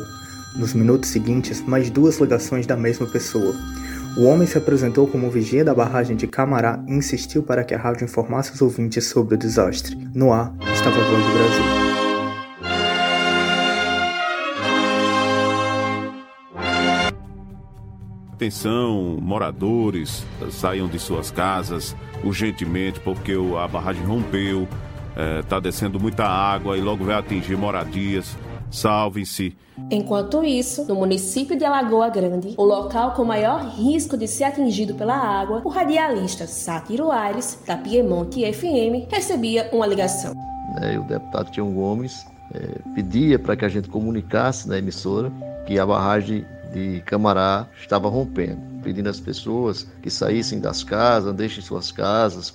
Nos 0.56 0.74
minutos 0.74 1.10
seguintes, 1.10 1.62
mais 1.62 1.90
duas 1.90 2.20
ligações 2.20 2.66
da 2.66 2.76
mesma 2.76 3.06
pessoa. 3.06 3.54
O 4.18 4.24
homem 4.24 4.48
se 4.48 4.58
apresentou 4.58 5.06
como 5.06 5.30
vigia 5.30 5.64
da 5.64 5.76
barragem 5.76 6.16
de 6.16 6.26
Camará 6.26 6.84
e 6.88 6.94
insistiu 6.94 7.44
para 7.44 7.64
que 7.64 7.76
a 7.76 7.78
rádio 7.78 8.06
informasse 8.06 8.52
os 8.52 8.62
ouvintes 8.62 9.06
sobre 9.06 9.36
o 9.36 9.38
desastre. 9.38 9.96
No 10.16 10.34
ar, 10.34 10.52
estava 10.74 10.96
a 10.96 11.04
voz 11.04 11.24
do 11.24 11.32
Brasil. 11.34 11.87
Atenção, 18.38 19.18
moradores, 19.20 20.24
saiam 20.52 20.88
de 20.88 21.00
suas 21.00 21.32
casas 21.32 21.96
urgentemente 22.24 23.00
porque 23.00 23.34
a 23.34 23.68
barragem 23.68 24.06
rompeu, 24.06 24.68
está 25.42 25.60
descendo 25.60 26.00
muita 26.00 26.24
água 26.24 26.78
e 26.78 26.82
logo 26.82 27.04
vai 27.04 27.16
atingir 27.16 27.58
moradias. 27.58 28.38
Salvem-se. 28.70 29.58
Enquanto 29.90 30.44
isso, 30.44 30.86
no 30.86 30.94
município 30.94 31.58
de 31.58 31.66
Alagoa 31.66 32.10
Grande, 32.10 32.54
o 32.58 32.64
local 32.64 33.14
com 33.14 33.26
maior 33.26 33.60
risco 33.70 34.16
de 34.16 34.28
ser 34.28 34.44
atingido 34.44 34.94
pela 34.94 35.16
água, 35.16 35.64
o 35.66 35.70
radialista 35.70 36.46
Sátiro 36.46 37.10
Aires, 37.10 37.60
da 37.66 37.76
Piemonte 37.76 38.42
FM, 38.54 39.12
recebia 39.12 39.68
uma 39.74 39.88
ligação. 39.88 40.36
É, 40.80 41.00
o 41.00 41.04
deputado 41.04 41.50
Tião 41.50 41.74
Gomes 41.74 42.24
é, 42.54 42.94
pedia 42.94 43.40
para 43.40 43.56
que 43.56 43.66
a 43.66 43.70
gente 43.70 43.90
comunicasse 43.90 44.70
na 44.70 44.78
emissora 44.78 45.32
que 45.66 45.80
a 45.80 45.86
barragem 45.88 46.46
de 46.74 47.02
Camará 47.06 47.68
estava 47.82 48.10
rompendo, 48.10 48.62
pedindo 48.84 49.10
às 49.10 49.20
pessoas 49.20 49.88
que 50.02 50.10
saíssem 50.10 50.60
das 50.60 50.84
casas, 50.84 51.34
deixem 51.36 51.64
suas 51.64 51.92
casas. 51.92 52.54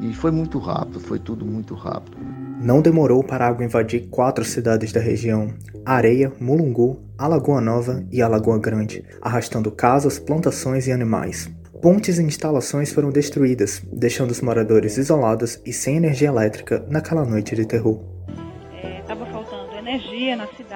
E 0.00 0.12
foi 0.12 0.30
muito 0.30 0.58
rápido, 0.58 1.00
foi 1.00 1.18
tudo 1.18 1.44
muito 1.44 1.74
rápido. 1.74 2.18
Não 2.60 2.82
demorou 2.82 3.24
para 3.24 3.46
a 3.46 3.48
água 3.48 3.64
invadir 3.64 4.08
quatro 4.08 4.44
cidades 4.44 4.92
da 4.92 5.00
região: 5.00 5.52
Areia, 5.84 6.32
Mulungu, 6.38 7.02
Alagoa 7.16 7.60
Nova 7.60 8.04
e 8.10 8.20
Alagoa 8.20 8.58
Grande, 8.58 9.04
arrastando 9.22 9.70
casas, 9.70 10.18
plantações 10.18 10.86
e 10.86 10.92
animais. 10.92 11.48
Pontes 11.80 12.18
e 12.18 12.22
instalações 12.22 12.92
foram 12.92 13.10
destruídas, 13.10 13.82
deixando 13.92 14.30
os 14.30 14.40
moradores 14.40 14.96
isolados 14.96 15.60
e 15.64 15.72
sem 15.72 15.96
energia 15.96 16.28
elétrica 16.28 16.84
naquela 16.88 17.24
noite 17.24 17.54
de 17.54 17.66
terror. 17.66 18.15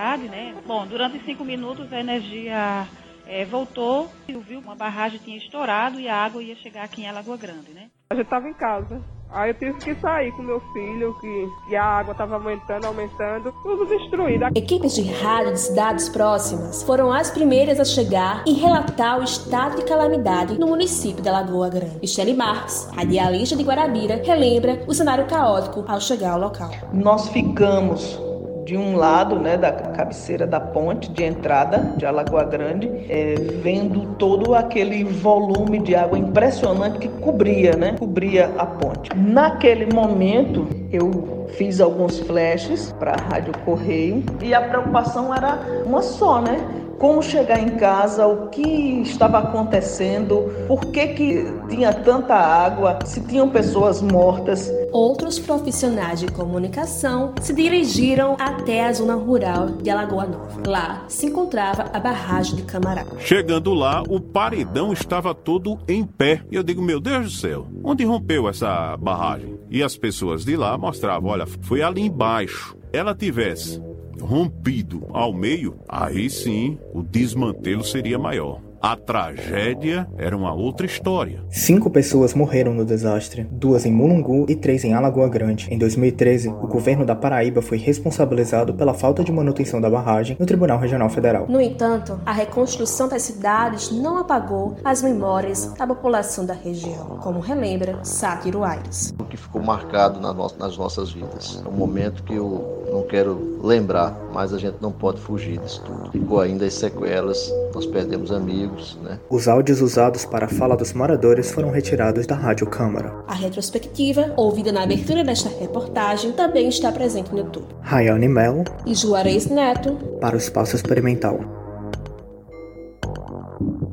Cidade, 0.00 0.28
né? 0.28 0.54
Bom, 0.66 0.86
durante 0.86 1.22
cinco 1.24 1.44
minutos 1.44 1.92
a 1.92 2.00
energia 2.00 2.86
é, 3.26 3.44
voltou, 3.44 4.08
viu 4.26 4.60
uma 4.60 4.74
barragem 4.74 5.20
tinha 5.22 5.36
estourado 5.36 6.00
e 6.00 6.08
a 6.08 6.16
água 6.16 6.42
ia 6.42 6.56
chegar 6.56 6.84
aqui 6.84 7.02
em 7.02 7.08
Alagoa 7.08 7.36
Grande, 7.36 7.72
né? 7.72 7.88
A 8.10 8.14
gente 8.14 8.24
estava 8.24 8.48
em 8.48 8.54
casa. 8.54 9.00
Aí 9.32 9.50
eu 9.50 9.54
tive 9.54 9.74
que 9.74 9.94
sair 10.00 10.32
com 10.32 10.42
meu 10.42 10.60
filho, 10.72 11.14
que, 11.20 11.48
que 11.68 11.76
a 11.76 11.84
água 11.84 12.10
estava 12.10 12.34
aumentando, 12.34 12.84
aumentando, 12.84 13.54
tudo 13.62 13.86
destruído. 13.86 14.46
Equipes 14.56 14.96
de 14.96 15.02
rádio 15.02 15.52
de 15.52 15.60
cidades 15.60 16.08
próximas 16.08 16.82
foram 16.82 17.12
as 17.12 17.30
primeiras 17.30 17.78
a 17.78 17.84
chegar 17.84 18.42
e 18.44 18.54
relatar 18.54 19.20
o 19.20 19.22
estado 19.22 19.76
de 19.76 19.84
calamidade 19.84 20.58
no 20.58 20.66
município 20.66 21.22
de 21.22 21.30
Lagoa 21.30 21.68
Grande. 21.68 22.00
Michele 22.00 22.34
Marques, 22.34 22.90
radialista 22.92 23.54
de 23.54 23.62
Guarabira, 23.62 24.20
relembra 24.24 24.82
o 24.88 24.94
cenário 24.94 25.28
caótico 25.28 25.84
ao 25.86 26.00
chegar 26.00 26.32
ao 26.32 26.40
local. 26.40 26.70
Nós 26.92 27.28
ficamos 27.28 28.29
de 28.70 28.76
um 28.76 28.94
lado, 28.94 29.34
né, 29.34 29.56
da 29.56 29.72
cabeceira 29.72 30.46
da 30.46 30.60
ponte 30.60 31.10
de 31.10 31.24
entrada 31.24 31.92
de 31.96 32.06
Alagoa 32.06 32.44
Grande, 32.44 32.88
é, 33.08 33.34
vendo 33.60 34.14
todo 34.14 34.54
aquele 34.54 35.02
volume 35.02 35.80
de 35.80 35.96
água 35.96 36.16
impressionante 36.16 37.00
que 37.00 37.08
cobria, 37.08 37.74
né, 37.74 37.96
cobria 37.98 38.48
a 38.56 38.64
ponte. 38.64 39.10
Naquele 39.16 39.92
momento, 39.92 40.68
eu 40.92 41.48
fiz 41.56 41.80
alguns 41.80 42.20
flashes 42.20 42.94
para 42.96 43.10
a 43.10 43.16
Rádio 43.16 43.52
Correio 43.64 44.22
e 44.40 44.54
a 44.54 44.60
preocupação 44.60 45.34
era 45.34 45.58
uma 45.84 46.00
só, 46.00 46.40
né? 46.40 46.64
Como 47.00 47.22
chegar 47.22 47.58
em 47.58 47.78
casa, 47.78 48.26
o 48.26 48.48
que 48.48 49.00
estava 49.00 49.38
acontecendo, 49.38 50.52
por 50.68 50.84
que, 50.84 51.06
que 51.08 51.46
tinha 51.70 51.94
tanta 51.94 52.34
água, 52.34 52.98
se 53.06 53.22
tinham 53.22 53.48
pessoas 53.48 54.02
mortas. 54.02 54.70
Outros 54.92 55.38
profissionais 55.38 56.20
de 56.20 56.26
comunicação 56.26 57.32
se 57.40 57.54
dirigiram 57.54 58.36
até 58.38 58.84
a 58.84 58.92
zona 58.92 59.14
rural 59.14 59.68
de 59.68 59.88
Alagoa 59.88 60.26
Nova. 60.26 60.62
Lá 60.66 61.04
se 61.08 61.26
encontrava 61.26 61.86
a 61.90 61.98
barragem 61.98 62.56
de 62.56 62.64
Camará. 62.64 63.06
Chegando 63.18 63.72
lá, 63.72 64.02
o 64.06 64.20
paredão 64.20 64.92
estava 64.92 65.34
todo 65.34 65.78
em 65.88 66.04
pé. 66.04 66.42
E 66.50 66.56
eu 66.56 66.62
digo, 66.62 66.82
meu 66.82 67.00
Deus 67.00 67.24
do 67.24 67.30
céu, 67.30 67.66
onde 67.82 68.04
rompeu 68.04 68.46
essa 68.46 68.94
barragem? 68.98 69.58
E 69.70 69.82
as 69.82 69.96
pessoas 69.96 70.44
de 70.44 70.54
lá 70.54 70.76
mostravam, 70.76 71.30
olha, 71.30 71.46
foi 71.62 71.80
ali 71.80 72.02
embaixo. 72.02 72.76
Ela 72.92 73.14
tivesse 73.14 73.80
rompido 74.20 75.06
ao 75.10 75.32
meio, 75.32 75.78
aí 75.88 76.30
sim 76.30 76.78
o 76.92 77.02
desmantelo 77.02 77.84
seria 77.84 78.18
maior. 78.18 78.69
A 78.82 78.96
tragédia 78.96 80.08
era 80.16 80.34
uma 80.34 80.54
outra 80.54 80.86
história. 80.86 81.44
Cinco 81.50 81.90
pessoas 81.90 82.32
morreram 82.32 82.72
no 82.72 82.82
desastre, 82.82 83.46
duas 83.50 83.84
em 83.84 83.92
Mulungu 83.92 84.46
e 84.48 84.56
três 84.56 84.84
em 84.84 84.94
Alagoa 84.94 85.28
Grande. 85.28 85.68
Em 85.70 85.76
2013, 85.76 86.48
o 86.48 86.66
governo 86.66 87.04
da 87.04 87.14
Paraíba 87.14 87.60
foi 87.60 87.76
responsabilizado 87.76 88.72
pela 88.72 88.94
falta 88.94 89.22
de 89.22 89.30
manutenção 89.30 89.82
da 89.82 89.90
barragem 89.90 90.34
no 90.40 90.46
Tribunal 90.46 90.78
Regional 90.78 91.10
Federal. 91.10 91.46
No 91.46 91.60
entanto, 91.60 92.18
a 92.24 92.32
reconstrução 92.32 93.06
das 93.06 93.20
cidades 93.20 93.90
não 93.90 94.16
apagou 94.16 94.74
as 94.82 95.02
memórias 95.02 95.66
da 95.74 95.86
população 95.86 96.46
da 96.46 96.54
região, 96.54 97.18
como 97.22 97.38
relembra 97.38 98.02
Sátiro 98.02 98.64
Aires. 98.64 99.12
O 99.20 99.24
que 99.24 99.36
ficou 99.36 99.62
marcado 99.62 100.18
nas 100.58 100.78
nossas 100.78 101.12
vidas. 101.12 101.62
É 101.62 101.68
um 101.68 101.72
momento 101.72 102.22
que 102.22 102.34
eu 102.34 102.86
não 102.90 103.02
quero 103.02 103.58
lembrar, 103.62 104.18
mas 104.32 104.54
a 104.54 104.58
gente 104.58 104.78
não 104.80 104.90
pode 104.90 105.20
fugir 105.20 105.58
disso 105.58 105.82
tudo. 105.84 106.10
Ficou 106.10 106.40
ainda 106.40 106.64
as 106.64 106.72
sequelas, 106.72 107.52
nós 107.74 107.84
perdemos 107.84 108.32
amigos 108.32 108.69
amigos, 108.70 108.98
né? 109.02 109.18
Os 109.28 109.48
áudios 109.48 109.80
usados 109.80 110.24
para 110.24 110.46
a 110.46 110.48
fala 110.48 110.76
dos 110.76 110.92
moradores 110.92 111.50
foram 111.50 111.70
retirados 111.70 112.26
da 112.26 112.34
Rádio 112.34 112.66
Câmara. 112.66 113.12
A 113.26 113.34
retrospectiva, 113.34 114.32
ouvida 114.36 114.72
na 114.72 114.82
abertura 114.82 115.24
desta 115.24 115.48
reportagem, 115.48 116.32
também 116.32 116.68
está 116.68 116.90
presente 116.92 117.30
no 117.32 117.38
YouTube. 117.38 117.66
Rayane 117.80 118.28
Melo 118.28 118.64
e 118.86 118.94
Juarez 118.94 119.46
Neto 119.46 119.92
para 120.20 120.34
o 120.34 120.38
Espaço 120.38 120.76
Experimental. 120.76 121.40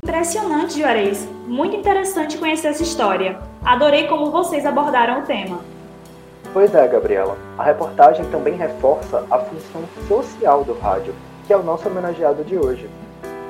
Impressionante, 0.02 0.78
Juarez. 0.78 1.28
Muito 1.46 1.76
interessante 1.76 2.38
conhecer 2.38 2.68
essa 2.68 2.82
história. 2.82 3.38
Adorei 3.64 4.06
como 4.06 4.30
vocês 4.30 4.64
abordaram 4.64 5.20
o 5.20 5.22
tema. 5.22 5.60
Pois 6.52 6.74
é, 6.74 6.88
Gabriela. 6.88 7.36
A 7.58 7.62
reportagem 7.62 8.24
também 8.30 8.54
reforça 8.54 9.24
a 9.30 9.38
função 9.38 9.82
social 10.08 10.64
do 10.64 10.72
rádio, 10.78 11.14
que 11.46 11.52
é 11.52 11.56
o 11.56 11.62
nosso 11.62 11.88
homenageado 11.88 12.42
de 12.42 12.56
hoje. 12.56 12.88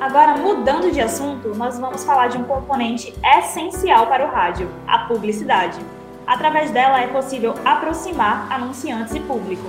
Agora, 0.00 0.36
mudando 0.36 0.92
de 0.92 1.00
assunto, 1.00 1.48
nós 1.56 1.76
vamos 1.76 2.04
falar 2.04 2.28
de 2.28 2.38
um 2.38 2.44
componente 2.44 3.12
essencial 3.36 4.06
para 4.06 4.24
o 4.24 4.30
rádio, 4.30 4.70
a 4.86 5.00
publicidade. 5.00 5.76
Através 6.24 6.70
dela 6.70 7.00
é 7.00 7.08
possível 7.08 7.52
aproximar 7.64 8.46
anunciantes 8.48 9.12
e 9.16 9.20
público. 9.20 9.66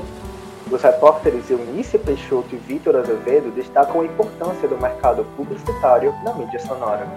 Os 0.70 0.84
repórteres 0.84 1.50
Eunice 1.50 1.98
Peixoto 1.98 2.54
e 2.54 2.58
Vitor 2.60 2.98
Azevedo 2.98 3.50
destacam 3.50 4.02
a 4.02 4.06
importância 4.06 4.68
do 4.68 4.78
mercado 4.78 5.26
publicitário 5.36 6.14
na 6.24 6.32
mídia 6.36 6.60
sonora. 6.60 7.08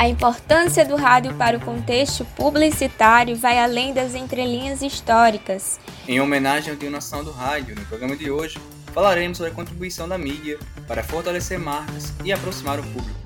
A 0.00 0.08
importância 0.08 0.84
do 0.84 0.96
rádio 0.96 1.32
para 1.34 1.58
o 1.58 1.60
contexto 1.60 2.24
publicitário 2.34 3.36
vai 3.36 3.56
além 3.56 3.94
das 3.94 4.16
entrelinhas 4.16 4.82
históricas. 4.82 5.78
Em 6.08 6.20
homenagem 6.20 6.72
ao 6.72 6.76
Dia 6.76 6.90
Nacional 6.90 7.24
do 7.24 7.30
Rádio, 7.30 7.76
no 7.76 7.86
programa 7.86 8.16
de 8.16 8.28
hoje, 8.28 8.58
falaremos 8.92 9.38
sobre 9.38 9.52
a 9.52 9.54
contribuição 9.54 10.08
da 10.08 10.16
mídia 10.16 10.58
para 10.86 11.02
fortalecer 11.02 11.58
marcas 11.58 12.12
e 12.24 12.32
aproximar 12.32 12.78
o 12.78 12.82
público. 12.82 13.20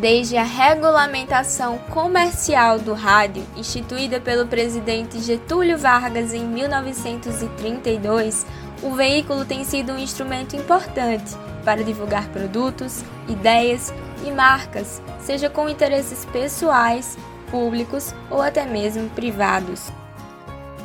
Desde 0.00 0.36
a 0.36 0.42
regulamentação 0.42 1.78
comercial 1.78 2.78
do 2.78 2.92
rádio, 2.92 3.42
instituída 3.56 4.20
pelo 4.20 4.46
presidente 4.46 5.18
Getúlio 5.20 5.78
Vargas 5.78 6.34
em 6.34 6.44
1932, 6.44 8.44
o 8.82 8.94
veículo 8.94 9.46
tem 9.46 9.64
sido 9.64 9.92
um 9.92 9.98
instrumento 9.98 10.56
importante 10.56 11.34
para 11.64 11.82
divulgar 11.82 12.28
produtos, 12.28 13.02
ideias 13.28 13.94
e 14.26 14.30
marcas, 14.30 15.00
seja 15.22 15.48
com 15.48 15.68
interesses 15.68 16.24
pessoais, 16.26 17.16
públicos 17.50 18.14
ou 18.30 18.42
até 18.42 18.66
mesmo 18.66 19.08
privados. 19.10 19.90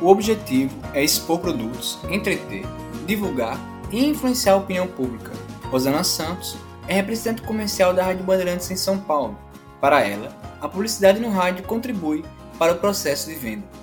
O 0.00 0.08
objetivo 0.08 0.74
é 0.94 1.04
expor 1.04 1.40
produtos, 1.40 1.98
entreter, 2.08 2.64
divulgar 3.06 3.58
e 3.90 4.06
influenciar 4.06 4.54
a 4.54 4.56
opinião 4.56 4.86
pública. 4.86 5.32
Rosana 5.64 6.02
Santos 6.02 6.56
é 6.88 6.94
representante 6.94 7.42
comercial 7.42 7.92
da 7.92 8.04
Rádio 8.04 8.24
Bandeirantes 8.24 8.70
em 8.70 8.76
São 8.76 8.98
Paulo. 8.98 9.38
Para 9.78 10.00
ela, 10.00 10.34
a 10.58 10.66
publicidade 10.66 11.20
no 11.20 11.28
rádio 11.28 11.64
contribui 11.64 12.24
para 12.58 12.72
o 12.72 12.78
processo 12.78 13.28
de 13.28 13.34
venda. 13.34 13.79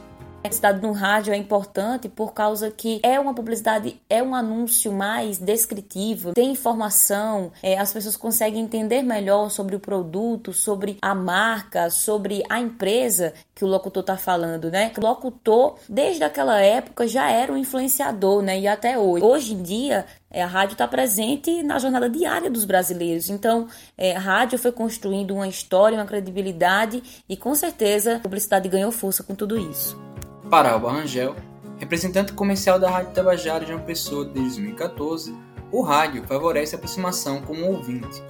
Publicidade 0.47 0.81
no 0.81 0.91
rádio 0.91 1.33
é 1.33 1.37
importante 1.37 2.09
por 2.09 2.33
causa 2.33 2.71
que 2.71 2.99
é 3.03 3.19
uma 3.19 3.33
publicidade, 3.33 3.99
é 4.09 4.21
um 4.23 4.33
anúncio 4.33 4.91
mais 4.91 5.37
descritivo, 5.37 6.33
tem 6.33 6.51
informação, 6.51 7.51
é, 7.61 7.77
as 7.77 7.93
pessoas 7.93 8.17
conseguem 8.17 8.63
entender 8.63 9.01
melhor 9.01 9.49
sobre 9.49 9.75
o 9.75 9.79
produto, 9.79 10.53
sobre 10.53 10.97
a 11.01 11.13
marca, 11.13 11.89
sobre 11.89 12.43
a 12.49 12.59
empresa 12.59 13.33
que 13.53 13.65
o 13.65 13.67
locutor 13.67 14.01
está 14.01 14.15
falando, 14.15 14.69
né? 14.69 14.91
O 14.97 15.01
locutor, 15.01 15.77
desde 15.89 16.23
aquela 16.23 16.61
época, 16.61 17.07
já 17.07 17.29
era 17.29 17.51
um 17.51 17.57
influenciador, 17.57 18.43
né? 18.43 18.59
E 18.59 18.67
até 18.67 18.99
hoje. 18.99 19.25
Hoje 19.25 19.53
em 19.55 19.63
dia, 19.63 20.05
é, 20.29 20.43
a 20.43 20.47
rádio 20.47 20.73
está 20.73 20.87
presente 20.87 21.63
na 21.63 21.79
jornada 21.79 22.07
diária 22.07 22.51
dos 22.51 22.65
brasileiros. 22.65 23.29
Então, 23.29 23.67
é, 23.97 24.15
a 24.15 24.19
rádio 24.19 24.59
foi 24.59 24.71
construindo 24.71 25.33
uma 25.33 25.47
história, 25.47 25.97
uma 25.97 26.05
credibilidade 26.05 27.01
e, 27.27 27.35
com 27.35 27.55
certeza, 27.55 28.17
a 28.17 28.19
publicidade 28.19 28.69
ganhou 28.69 28.91
força 28.91 29.23
com 29.23 29.33
tudo 29.33 29.57
isso. 29.57 30.06
Para 30.49 30.71
Alba 30.71 30.91
Rangel, 30.91 31.35
representante 31.77 32.31
comercial 32.31 32.79
da 32.79 32.89
Rádio 32.89 33.11
Tabajara 33.11 33.65
de 33.65 33.73
uma 33.73 33.81
Pessoa 33.81 34.23
desde 34.23 34.61
2014, 34.61 35.35
o 35.71 35.81
rádio 35.81 36.23
favorece 36.23 36.73
a 36.73 36.77
aproximação 36.77 37.41
com 37.41 37.53
o 37.53 37.73
ouvinte 37.73 38.23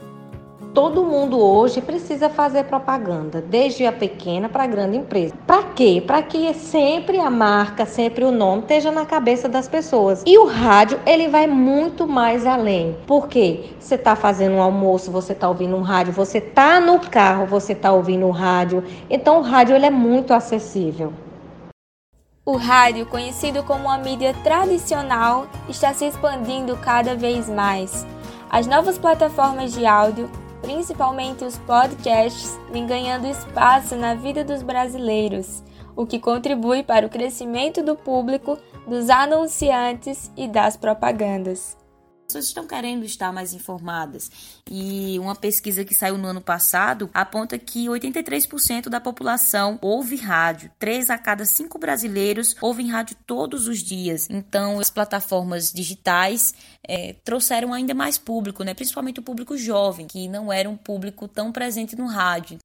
Todo 0.74 1.04
mundo 1.04 1.40
hoje 1.40 1.82
precisa 1.82 2.30
fazer 2.30 2.66
propaganda, 2.66 3.42
desde 3.42 3.86
a 3.86 3.92
pequena 3.92 4.48
para 4.48 4.64
a 4.64 4.68
grande 4.68 4.98
empresa. 4.98 5.34
Para 5.46 5.64
quê? 5.64 6.04
Para 6.06 6.22
que 6.22 6.54
sempre 6.54 7.20
a 7.20 7.30
marca, 7.30 7.86
sempre 7.86 8.24
o 8.24 8.32
nome 8.32 8.62
esteja 8.62 8.92
na 8.92 9.06
cabeça 9.06 9.50
das 9.50 9.68
pessoas. 9.68 10.22
E 10.26 10.38
o 10.38 10.46
rádio, 10.46 11.00
ele 11.06 11.30
vai 11.30 11.48
muito 11.48 12.08
mais 12.08 12.46
além. 12.46 12.96
Por 13.08 13.28
quê? 13.28 13.72
Você 13.80 13.96
está 13.96 14.16
fazendo 14.16 14.56
um 14.56 14.62
almoço, 14.62 15.10
você 15.10 15.34
está 15.34 15.50
ouvindo 15.50 15.76
um 15.76 15.82
rádio, 15.82 16.14
você 16.14 16.38
está 16.38 16.80
no 16.80 17.00
carro, 17.00 17.48
você 17.48 17.74
está 17.74 17.92
ouvindo 17.92 18.28
um 18.28 18.32
rádio. 18.32 18.84
Então 19.10 19.40
o 19.40 19.42
rádio 19.42 19.76
ele 19.76 19.86
é 19.88 19.92
muito 19.92 20.32
acessível. 20.32 21.12
O 22.48 22.56
rádio, 22.56 23.06
conhecido 23.06 23.62
como 23.62 23.90
uma 23.90 23.98
mídia 23.98 24.34
tradicional, 24.42 25.48
está 25.68 25.94
se 25.94 26.06
expandindo 26.06 26.78
cada 26.78 27.14
vez 27.14 27.50
mais. 27.50 28.08
As 28.50 28.66
novas 28.66 28.98
plataformas 28.98 29.74
de 29.74 29.86
áudio 29.86 30.30
principalmente 30.62 31.44
os 31.44 31.58
podcasts, 31.60 32.58
vêm 32.72 32.86
ganhando 32.86 33.28
espaço 33.28 33.96
na 33.96 34.16
vida 34.16 34.44
dos 34.44 34.64
brasileiros, 34.64 35.64
o 35.96 36.06
que 36.06 36.20
contribui 36.20 36.84
para 36.84 37.06
o 37.06 37.10
crescimento 37.10 37.84
do 37.84 37.96
público, 37.96 38.58
dos 38.88 39.10
anunciantes 39.10 40.32
e 40.36 40.48
das 40.48 40.76
propagandas 40.76 41.78
pessoas 42.28 42.46
estão 42.46 42.68
querendo 42.68 43.06
estar 43.06 43.32
mais 43.32 43.54
informadas. 43.54 44.30
E 44.70 45.18
uma 45.20 45.36
pesquisa 45.36 45.84
que 45.86 45.96
saiu 45.96 46.18
no 46.18 46.28
ano 46.28 46.42
passado 46.42 47.10
aponta 47.14 47.58
que 47.58 47.88
83% 47.88 48.90
da 48.90 49.00
população 49.00 49.80
ouve 49.82 50.18
rádio. 50.18 50.70
Três 50.78 51.10
a 51.10 51.18
cada 51.18 51.46
cinco 51.46 51.80
brasileiros 51.80 52.56
ouvem 52.62 52.90
rádio 52.90 53.16
todos 53.26 53.68
os 53.68 53.80
dias. 53.80 54.30
Então, 54.30 54.80
as 54.80 54.90
plataformas 54.90 55.72
digitais 55.72 56.54
é, 56.84 57.16
trouxeram 57.24 57.74
ainda 57.74 57.94
mais 57.94 58.18
público, 58.18 58.64
né? 58.64 58.74
principalmente 58.74 59.20
o 59.20 59.24
público 59.24 59.58
jovem, 59.58 60.08
que 60.08 60.28
não 60.28 60.52
era 60.52 60.70
um 60.70 60.78
público 60.78 61.28
tão 61.28 61.52
presente 61.52 61.96
no 61.96 62.06
rádio 62.06 62.60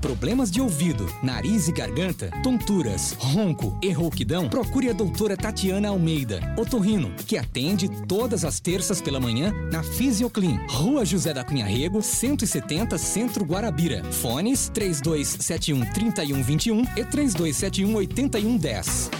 problemas 0.00 0.50
de 0.50 0.60
ouvido, 0.60 1.06
nariz 1.22 1.68
e 1.68 1.72
garganta, 1.72 2.30
tonturas, 2.42 3.14
ronco 3.18 3.78
e 3.82 3.92
rouquidão, 3.92 4.48
procure 4.48 4.88
a 4.88 4.92
doutora 4.92 5.36
Tatiana 5.36 5.88
Almeida, 5.88 6.40
otorrino, 6.56 7.14
que 7.26 7.36
atende 7.36 7.88
todas 8.06 8.44
as 8.44 8.58
terças 8.58 9.00
pela 9.00 9.20
manhã 9.20 9.52
na 9.70 9.82
Fisioclean, 9.82 10.58
Rua 10.68 11.04
José 11.04 11.34
da 11.34 11.44
Cunha 11.44 11.66
Rego, 11.66 12.02
170, 12.02 12.96
Centro 12.98 13.44
Guarabira. 13.44 14.02
Fones 14.12 14.70
3271 14.72 15.92
3121 15.92 16.82
e 16.96 17.04
3271 17.04 17.94
8110. 17.94 19.10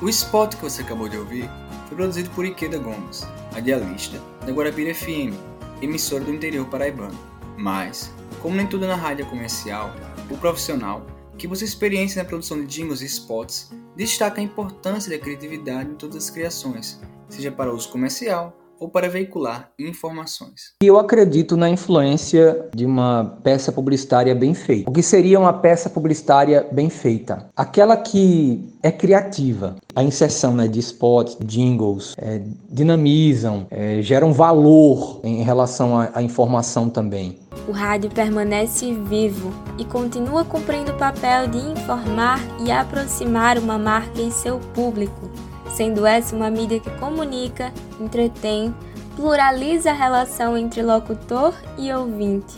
O 0.00 0.08
spot 0.08 0.56
que 0.56 0.62
você 0.62 0.82
acabou 0.82 1.08
de 1.08 1.16
ouvir 1.16 1.50
foi 1.88 1.96
produzido 1.96 2.30
por 2.30 2.44
Ikeda 2.44 2.78
Gomes, 2.78 3.26
radialista 3.52 4.20
da 4.46 4.52
Guarabira 4.52 4.94
FM, 4.94 5.34
emissora 5.82 6.24
do 6.24 6.32
interior 6.32 6.66
paraibano. 6.66 7.18
Mas 7.56 8.10
como 8.42 8.56
nem 8.56 8.66
tudo 8.66 8.86
na 8.86 8.96
rádio 8.96 9.24
é 9.24 9.28
comercial, 9.28 9.90
o 10.30 10.36
profissional, 10.36 11.06
que 11.36 11.46
possui 11.46 11.66
experiência 11.66 12.22
na 12.22 12.28
produção 12.28 12.58
de 12.60 12.66
jingles 12.66 13.02
e 13.02 13.06
spots, 13.06 13.70
destaca 13.96 14.40
a 14.40 14.44
importância 14.44 15.10
da 15.10 15.22
criatividade 15.22 15.90
em 15.90 15.94
todas 15.94 16.16
as 16.16 16.30
criações, 16.30 17.00
seja 17.28 17.52
para 17.52 17.72
uso 17.72 17.90
comercial 17.90 18.56
ou 18.78 18.88
para 18.88 19.10
veicular 19.10 19.70
informações. 19.78 20.72
Eu 20.82 20.98
acredito 20.98 21.54
na 21.54 21.68
influência 21.68 22.68
de 22.74 22.86
uma 22.86 23.38
peça 23.44 23.70
publicitária 23.70 24.34
bem 24.34 24.54
feita. 24.54 24.88
O 24.88 24.92
que 24.92 25.02
seria 25.02 25.38
uma 25.38 25.52
peça 25.52 25.90
publicitária 25.90 26.66
bem 26.72 26.88
feita? 26.88 27.50
Aquela 27.54 27.94
que 27.96 28.74
é 28.82 28.90
criativa. 28.90 29.76
A 29.94 30.04
inserção 30.04 30.54
né, 30.54 30.68
de 30.68 30.78
spots, 30.78 31.36
jingles, 31.44 32.14
é, 32.16 32.40
dinamizam, 32.70 33.66
é, 33.70 34.00
geram 34.00 34.32
valor 34.32 35.20
em 35.24 35.42
relação 35.42 35.98
à, 35.98 36.22
informação 36.22 36.88
também. 36.88 37.36
O 37.66 37.72
rádio 37.72 38.08
permanece 38.10 38.92
vivo 38.94 39.52
e 39.78 39.84
continua 39.84 40.44
cumprindo 40.44 40.92
o 40.92 40.96
papel 40.96 41.48
de 41.48 41.58
informar 41.58 42.40
e 42.64 42.70
aproximar 42.70 43.58
uma 43.58 43.78
marca 43.78 44.20
em 44.20 44.30
seu 44.30 44.60
público, 44.74 45.28
sendo 45.74 46.06
essa 46.06 46.36
uma 46.36 46.50
mídia 46.50 46.78
que 46.78 46.90
comunica, 46.98 47.72
entretém, 48.00 48.72
pluraliza 49.16 49.90
a 49.90 49.94
relação 49.94 50.56
entre 50.56 50.82
locutor 50.82 51.52
e 51.76 51.92
ouvinte, 51.92 52.56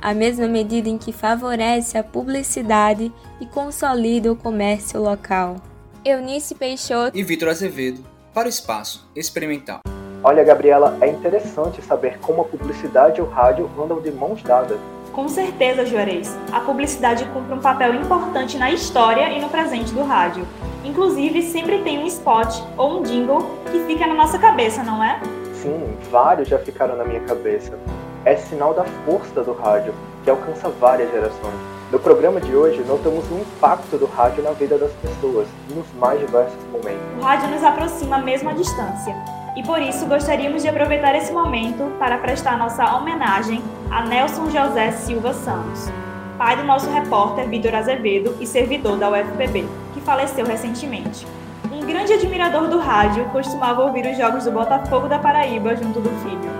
à 0.00 0.12
mesma 0.12 0.46
medida 0.46 0.88
em 0.88 0.98
que 0.98 1.12
favorece 1.12 1.96
a 1.96 2.04
publicidade 2.04 3.10
e 3.40 3.46
consolida 3.46 4.30
o 4.30 4.36
comércio 4.36 5.00
local. 5.00 5.56
Eunice 6.04 6.54
Peixoto 6.54 7.16
e 7.16 7.22
Vitor 7.22 7.48
Azevedo 7.48 8.04
para 8.34 8.44
o 8.44 8.50
Espaço 8.50 9.08
Experimental. 9.16 9.80
Olha, 10.22 10.44
Gabriela, 10.44 10.98
é 11.00 11.08
interessante 11.08 11.80
saber 11.80 12.18
como 12.18 12.42
a 12.42 12.44
publicidade 12.44 13.20
e 13.20 13.22
o 13.22 13.26
rádio 13.26 13.70
andam 13.82 14.02
de 14.02 14.10
mãos 14.10 14.42
dadas. 14.42 14.78
Com 15.14 15.26
certeza, 15.30 15.86
Juarez. 15.86 16.36
A 16.52 16.60
publicidade 16.60 17.24
cumpre 17.32 17.54
um 17.54 17.60
papel 17.60 17.94
importante 17.94 18.58
na 18.58 18.70
história 18.70 19.30
e 19.30 19.40
no 19.40 19.48
presente 19.48 19.94
do 19.94 20.02
rádio. 20.02 20.46
Inclusive, 20.84 21.40
sempre 21.42 21.78
tem 21.82 21.98
um 21.98 22.06
spot 22.06 22.54
ou 22.76 23.00
um 23.00 23.02
jingle 23.02 23.58
que 23.72 23.78
fica 23.86 24.06
na 24.06 24.14
nossa 24.14 24.38
cabeça, 24.38 24.82
não 24.82 25.02
é? 25.02 25.18
Sim, 25.54 25.96
vários 26.10 26.48
já 26.48 26.58
ficaram 26.58 26.96
na 26.96 27.04
minha 27.04 27.20
cabeça. 27.20 27.78
É 28.26 28.36
sinal 28.36 28.74
da 28.74 28.84
força 29.06 29.42
do 29.42 29.54
rádio, 29.54 29.94
que 30.22 30.28
alcança 30.28 30.68
várias 30.68 31.10
gerações. 31.10 31.73
No 31.92 31.98
programa 31.98 32.40
de 32.40 32.56
hoje, 32.56 32.82
notamos 32.82 33.30
o 33.30 33.38
impacto 33.38 33.98
do 33.98 34.06
rádio 34.06 34.42
na 34.42 34.50
vida 34.52 34.78
das 34.78 34.90
pessoas, 34.94 35.46
nos 35.68 35.86
mais 35.98 36.18
diversos 36.18 36.58
momentos. 36.72 37.02
O 37.18 37.22
rádio 37.22 37.50
nos 37.50 37.62
aproxima 37.62 38.18
mesmo 38.18 38.48
à 38.48 38.52
distância 38.52 39.14
e 39.54 39.62
por 39.62 39.80
isso 39.80 40.06
gostaríamos 40.06 40.62
de 40.62 40.68
aproveitar 40.68 41.14
esse 41.14 41.32
momento 41.32 41.96
para 41.98 42.18
prestar 42.18 42.58
nossa 42.58 42.96
homenagem 42.96 43.62
a 43.90 44.02
Nelson 44.02 44.50
José 44.50 44.92
Silva 44.92 45.32
Santos, 45.32 45.88
pai 46.36 46.56
do 46.56 46.64
nosso 46.64 46.90
repórter 46.90 47.48
Vitor 47.48 47.74
Azevedo 47.74 48.34
e 48.40 48.46
servidor 48.46 48.96
da 48.96 49.10
UFPB, 49.10 49.66
que 49.92 50.00
faleceu 50.00 50.44
recentemente. 50.44 51.26
Um 51.70 51.86
grande 51.86 52.14
admirador 52.14 52.66
do 52.66 52.78
rádio, 52.78 53.26
costumava 53.26 53.82
ouvir 53.82 54.06
os 54.06 54.16
jogos 54.16 54.44
do 54.44 54.50
Botafogo 54.50 55.06
da 55.06 55.18
Paraíba 55.18 55.76
junto 55.76 56.00
do 56.00 56.10
filho. 56.22 56.53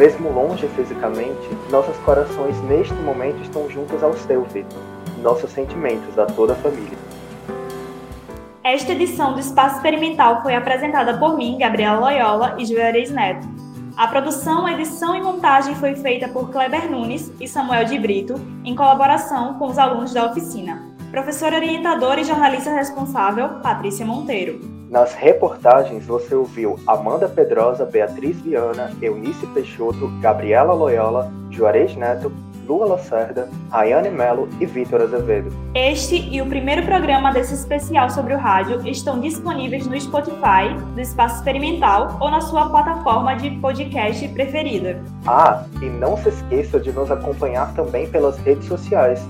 Mesmo 0.00 0.32
longe 0.32 0.66
fisicamente, 0.68 1.46
nossos 1.70 1.94
corações 1.98 2.58
neste 2.62 2.94
momento 2.94 3.38
estão 3.42 3.68
juntos 3.68 4.02
ao 4.02 4.14
seu, 4.14 4.44
Vitor. 4.44 4.78
Nossos 5.20 5.50
sentimentos 5.50 6.18
a 6.18 6.24
toda 6.24 6.54
a 6.54 6.56
família. 6.56 6.96
Esta 8.64 8.92
edição 8.92 9.34
do 9.34 9.40
Espaço 9.40 9.76
Experimental 9.76 10.40
foi 10.40 10.54
apresentada 10.54 11.18
por 11.18 11.36
mim, 11.36 11.58
Gabriela 11.58 12.00
Loyola 12.00 12.56
e 12.58 12.64
Juarez 12.64 13.10
Neto. 13.10 13.46
A 13.94 14.08
produção, 14.08 14.66
edição 14.66 15.14
e 15.14 15.20
montagem 15.20 15.74
foi 15.74 15.94
feita 15.94 16.28
por 16.28 16.48
Kleber 16.50 16.90
Nunes 16.90 17.30
e 17.38 17.46
Samuel 17.46 17.84
de 17.84 17.98
Brito, 17.98 18.40
em 18.64 18.74
colaboração 18.74 19.58
com 19.58 19.66
os 19.66 19.76
alunos 19.76 20.14
da 20.14 20.30
oficina. 20.30 20.82
Professora 21.10 21.56
orientadora 21.56 22.22
e 22.22 22.24
jornalista 22.24 22.72
responsável, 22.72 23.60
Patrícia 23.60 24.06
Monteiro. 24.06 24.69
Nas 24.90 25.14
reportagens 25.14 26.04
você 26.04 26.34
ouviu 26.34 26.76
Amanda 26.84 27.28
Pedrosa, 27.28 27.84
Beatriz 27.84 28.40
Viana, 28.40 28.90
Eunice 29.00 29.46
Peixoto, 29.46 30.08
Gabriela 30.20 30.72
Loyola, 30.72 31.32
Juarez 31.48 31.94
Neto, 31.94 32.32
Lua 32.66 32.86
Lacerda, 32.86 33.48
Rayane 33.70 34.10
Melo 34.10 34.48
e 34.58 34.66
Vitor 34.66 35.02
Azevedo. 35.02 35.52
Este 35.76 36.16
e 36.16 36.42
o 36.42 36.46
primeiro 36.46 36.84
programa 36.84 37.32
desse 37.32 37.54
especial 37.54 38.10
sobre 38.10 38.34
o 38.34 38.36
rádio 38.36 38.84
estão 38.84 39.20
disponíveis 39.20 39.86
no 39.86 39.98
Spotify, 40.00 40.74
do 40.92 41.00
Espaço 41.00 41.36
Experimental 41.36 42.18
ou 42.20 42.28
na 42.28 42.40
sua 42.40 42.68
plataforma 42.68 43.36
de 43.36 43.48
podcast 43.60 44.26
preferida. 44.30 45.00
Ah, 45.24 45.66
e 45.80 45.84
não 45.84 46.16
se 46.16 46.30
esqueça 46.30 46.80
de 46.80 46.90
nos 46.90 47.12
acompanhar 47.12 47.72
também 47.74 48.10
pelas 48.10 48.36
redes 48.38 48.66
sociais. 48.66 49.24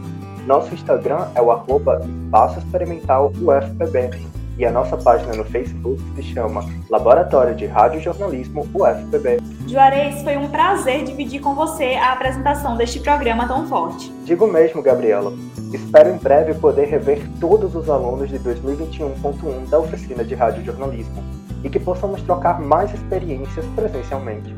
Nosso 0.46 0.72
Instagram 0.72 1.28
é 1.34 1.42
o 1.42 1.50
arroba 1.50 2.00
Espaço 2.24 2.58
Experimental 2.60 3.30
UFPB 3.42 4.39
e 4.60 4.66
a 4.66 4.70
nossa 4.70 4.94
página 4.94 5.32
no 5.34 5.44
Facebook 5.46 5.98
se 6.14 6.22
chama 6.22 6.62
Laboratório 6.90 7.54
de 7.54 7.64
Rádio 7.64 7.98
Jornalismo 7.98 8.68
UFPB. 8.74 9.38
Juarez, 9.66 10.22
foi 10.22 10.36
um 10.36 10.48
prazer 10.48 11.02
dividir 11.04 11.40
com 11.40 11.54
você 11.54 11.94
a 11.94 12.12
apresentação 12.12 12.76
deste 12.76 13.00
programa 13.00 13.48
tão 13.48 13.66
forte. 13.66 14.12
Digo 14.22 14.46
mesmo, 14.46 14.82
Gabriela. 14.82 15.32
Espero 15.72 16.10
em 16.10 16.18
breve 16.18 16.52
poder 16.52 16.88
rever 16.88 17.26
todos 17.40 17.74
os 17.74 17.88
alunos 17.88 18.28
de 18.28 18.38
2021.1 18.38 19.70
da 19.70 19.78
oficina 19.78 20.22
de 20.22 20.34
radiojornalismo 20.34 21.24
e 21.64 21.70
que 21.70 21.80
possamos 21.80 22.20
trocar 22.20 22.60
mais 22.60 22.92
experiências 22.92 23.64
presencialmente. 23.74 24.54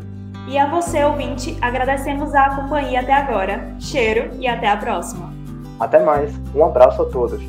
E 0.49 0.59
a 0.59 0.69
você, 0.69 1.05
ouvinte, 1.05 1.57
agradecemos 1.63 2.35
a 2.35 2.57
companhia 2.57 3.03
até 3.03 3.13
agora. 3.13 3.73
Cheiro 3.79 4.33
e 4.41 4.49
até 4.49 4.69
a 4.69 4.77
próxima. 4.77 5.33
Até 5.79 6.01
mais. 6.05 6.33
Um 6.53 6.65
abraço 6.65 7.03
a 7.03 7.05
todos. 7.09 7.41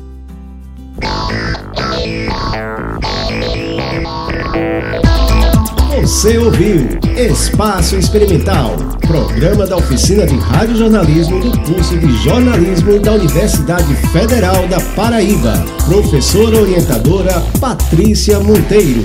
Você 6.02 6.36
ouviu 6.36 6.86
Espaço 7.16 7.96
Experimental, 7.96 8.76
programa 9.06 9.66
da 9.66 9.76
oficina 9.76 10.26
de 10.26 10.36
radiojornalismo 10.36 11.40
do 11.40 11.58
curso 11.60 11.96
de 11.96 12.12
jornalismo 12.22 12.98
da 12.98 13.12
Universidade 13.12 13.94
Federal 14.12 14.68
da 14.68 14.80
Paraíba. 14.94 15.64
Professora 15.86 16.60
orientadora 16.60 17.40
Patrícia 17.58 18.38
Monteiro. 18.38 19.02